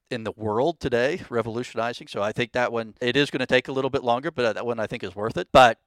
[0.09, 2.07] in the world today, revolutionizing.
[2.07, 4.53] So I think that one it is going to take a little bit longer, but
[4.53, 5.47] that one I think is worth it.
[5.51, 5.79] But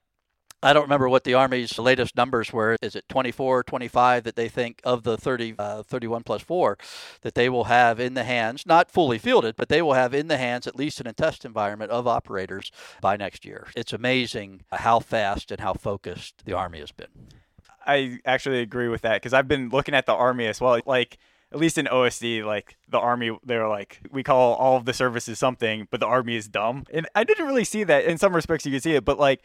[0.65, 2.79] I don't remember what the Army's latest numbers were.
[2.81, 6.79] Is it 24, 25 that they think of the 30, uh, 31 plus 4
[7.21, 10.29] that they will have in the hands, not fully fielded, but they will have in
[10.29, 13.69] the hands, at least in a test environment, of operators by next year?
[13.77, 17.29] It's amazing how fast and how focused the Army has been.
[17.87, 20.81] I actually agree with that because I've been looking at the Army as well.
[20.87, 21.19] Like,
[21.55, 25.39] at least in OSD, like the army, they're like, we call all of the services
[25.39, 26.85] something, but the army is dumb.
[26.93, 28.05] And I didn't really see that.
[28.05, 29.41] In some respects, you can see it, but like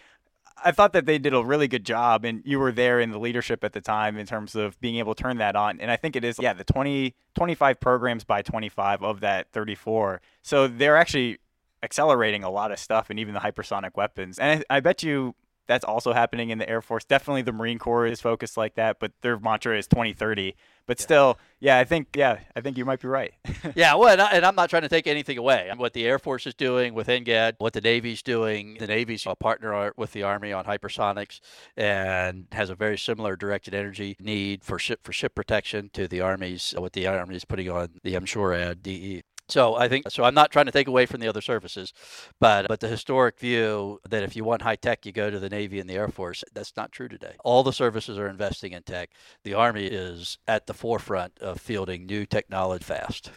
[0.64, 3.20] I thought that they did a really good job, and you were there in the
[3.20, 5.80] leadership at the time in terms of being able to turn that on.
[5.80, 10.22] And I think it is, yeah, the 20, 25 programs by 25 of that 34.
[10.42, 11.40] So they're actually
[11.82, 14.40] accelerating a lot of stuff, and even the hypersonic weapons.
[14.40, 15.36] And I, I bet you
[15.70, 17.06] that's also happening in the Air Force.
[17.06, 20.56] Definitely the Marine Corps is focused like that, but their mantra is 2030.
[20.88, 23.36] But still, yeah, I think yeah, I think you might be right.
[23.76, 25.72] yeah, well, and, I, am not trying to take anything away.
[25.78, 29.36] What the Air Force is doing with NGAD, what the Navy's doing, the Navy's a
[29.36, 31.42] partner with the Army on hypersonics
[31.78, 36.22] and has a very similar directed energy need for ship for ship protection to the
[36.22, 39.22] Army's what the Army is putting on the M-SHORAD DE.
[39.50, 40.24] So I think so.
[40.24, 41.94] I'm not trying to take away from the other services,
[42.40, 45.50] but but the historic view that if you want high tech, you go to the
[45.50, 46.44] Navy and the Air Force.
[46.54, 47.34] That's not true today.
[47.44, 49.10] All the services are investing in tech.
[49.44, 53.32] The Army is at the forefront of fielding new technology fast.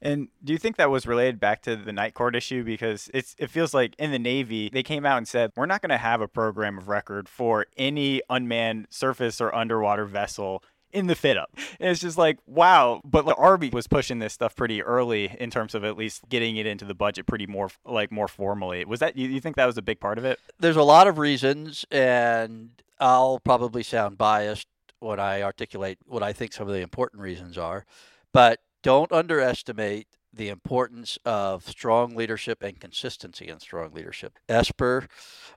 [0.00, 2.62] And do you think that was related back to the night court issue?
[2.62, 5.82] Because it's it feels like in the Navy they came out and said we're not
[5.82, 10.62] going to have a program of record for any unmanned surface or underwater vessel
[10.92, 11.44] in the FYDP.
[11.80, 13.00] And it's just like, wow.
[13.04, 16.56] But like Arby was pushing this stuff pretty early in terms of at least getting
[16.56, 18.84] it into the budget pretty more like more formally.
[18.84, 20.38] Was that you, you think that was a big part of it?
[20.58, 22.70] There's a lot of reasons and
[23.00, 24.66] I'll probably sound biased
[25.00, 27.84] when I articulate what I think some of the important reasons are.
[28.32, 34.38] But don't underestimate the importance of strong leadership and consistency in strong leadership.
[34.48, 35.06] Esper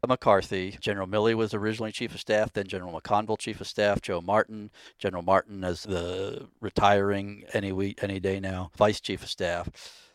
[0.07, 4.21] McCarthy, General Milley was originally chief of staff, then General McConville chief of staff, Joe
[4.21, 9.69] Martin, General Martin as the retiring any week, any day now, vice chief of staff.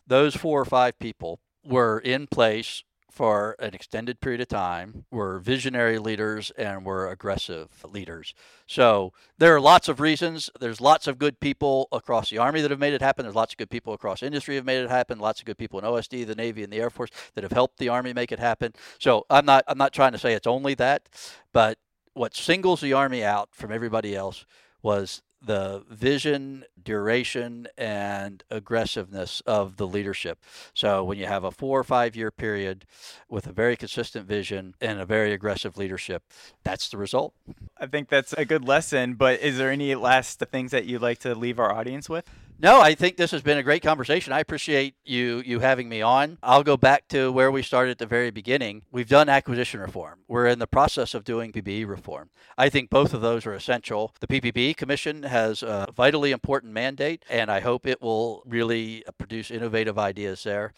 [0.05, 5.39] Those four or five people were in place for an extended period of time, were
[5.39, 8.33] visionary leaders, and were aggressive leaders.
[8.67, 10.49] So there are lots of reasons.
[10.59, 13.23] There's lots of good people across the Army that have made it happen.
[13.23, 15.19] There's lots of good people across industry have made it happen.
[15.19, 17.77] Lots of good people in OSD, the Navy, and the Air Force that have helped
[17.79, 18.73] the Army make it happen.
[18.99, 21.09] So I'm not I'm not trying to say it's only that,
[21.53, 21.79] but
[22.13, 24.45] what singles the Army out from everybody else
[24.81, 30.39] was the vision, duration, and aggressiveness of the leadership.
[30.73, 32.85] So when you have a four or five year period
[33.29, 36.23] with a very consistent vision and a very aggressive leadership,
[36.63, 37.33] that's the result.
[37.77, 39.13] I think that's a good lesson.
[39.13, 42.25] But is there any last things that you'd like to leave our audience with?
[42.59, 44.33] No, I think this has been a great conversation.
[44.33, 46.39] I appreciate you you having me on.
[46.41, 48.81] I'll go back to where we started at the very beginning.
[48.91, 50.21] We've done acquisition reform.
[50.27, 52.31] We're in the process of doing PPBE reform.
[52.57, 54.15] I think both of those are essential.
[54.21, 59.11] The PPBE Commission has a vitally important mandate, and I hope it will really uh,
[59.11, 60.73] produce innovative ideas there.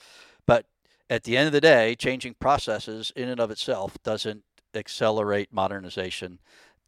[0.46, 0.66] But
[1.10, 4.44] at the end of the day, changing processes in and of itself doesn't
[4.76, 6.40] accelerate modernization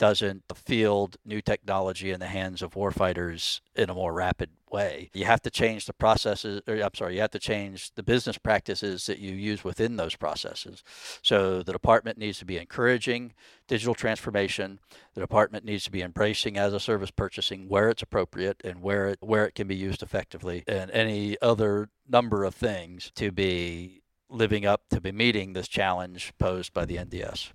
[0.02, 5.12] doesn't field new technology in the hands of warfighters in a more rapid way.
[5.14, 8.40] You have to change the processes, or I'm sorry, you have to change the business
[8.40, 10.84] practices that you use within those processes.
[11.22, 13.34] So the department needs to be encouraging
[13.68, 14.80] digital transformation.
[15.14, 19.10] The department needs to be embracing as a service purchasing where it's appropriate and where
[19.10, 24.02] it, where it can be used effectively, and any other number of things to be
[24.30, 27.52] living up to be meeting this challenge posed by the NDS.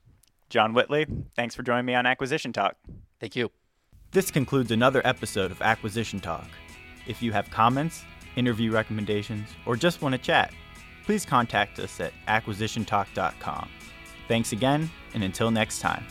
[0.49, 2.77] John Whitley, thanks for joining me on Acquisition Talk.
[3.21, 3.51] Thank you.
[4.13, 6.47] This concludes another episode of Acquisition Talk.
[7.07, 8.05] If you have comments,
[8.37, 10.53] interview recommendations, or just want to chat,
[11.05, 13.69] please contact us at acquisitiontalk.com.
[14.29, 16.05] Thanks again, and until next time.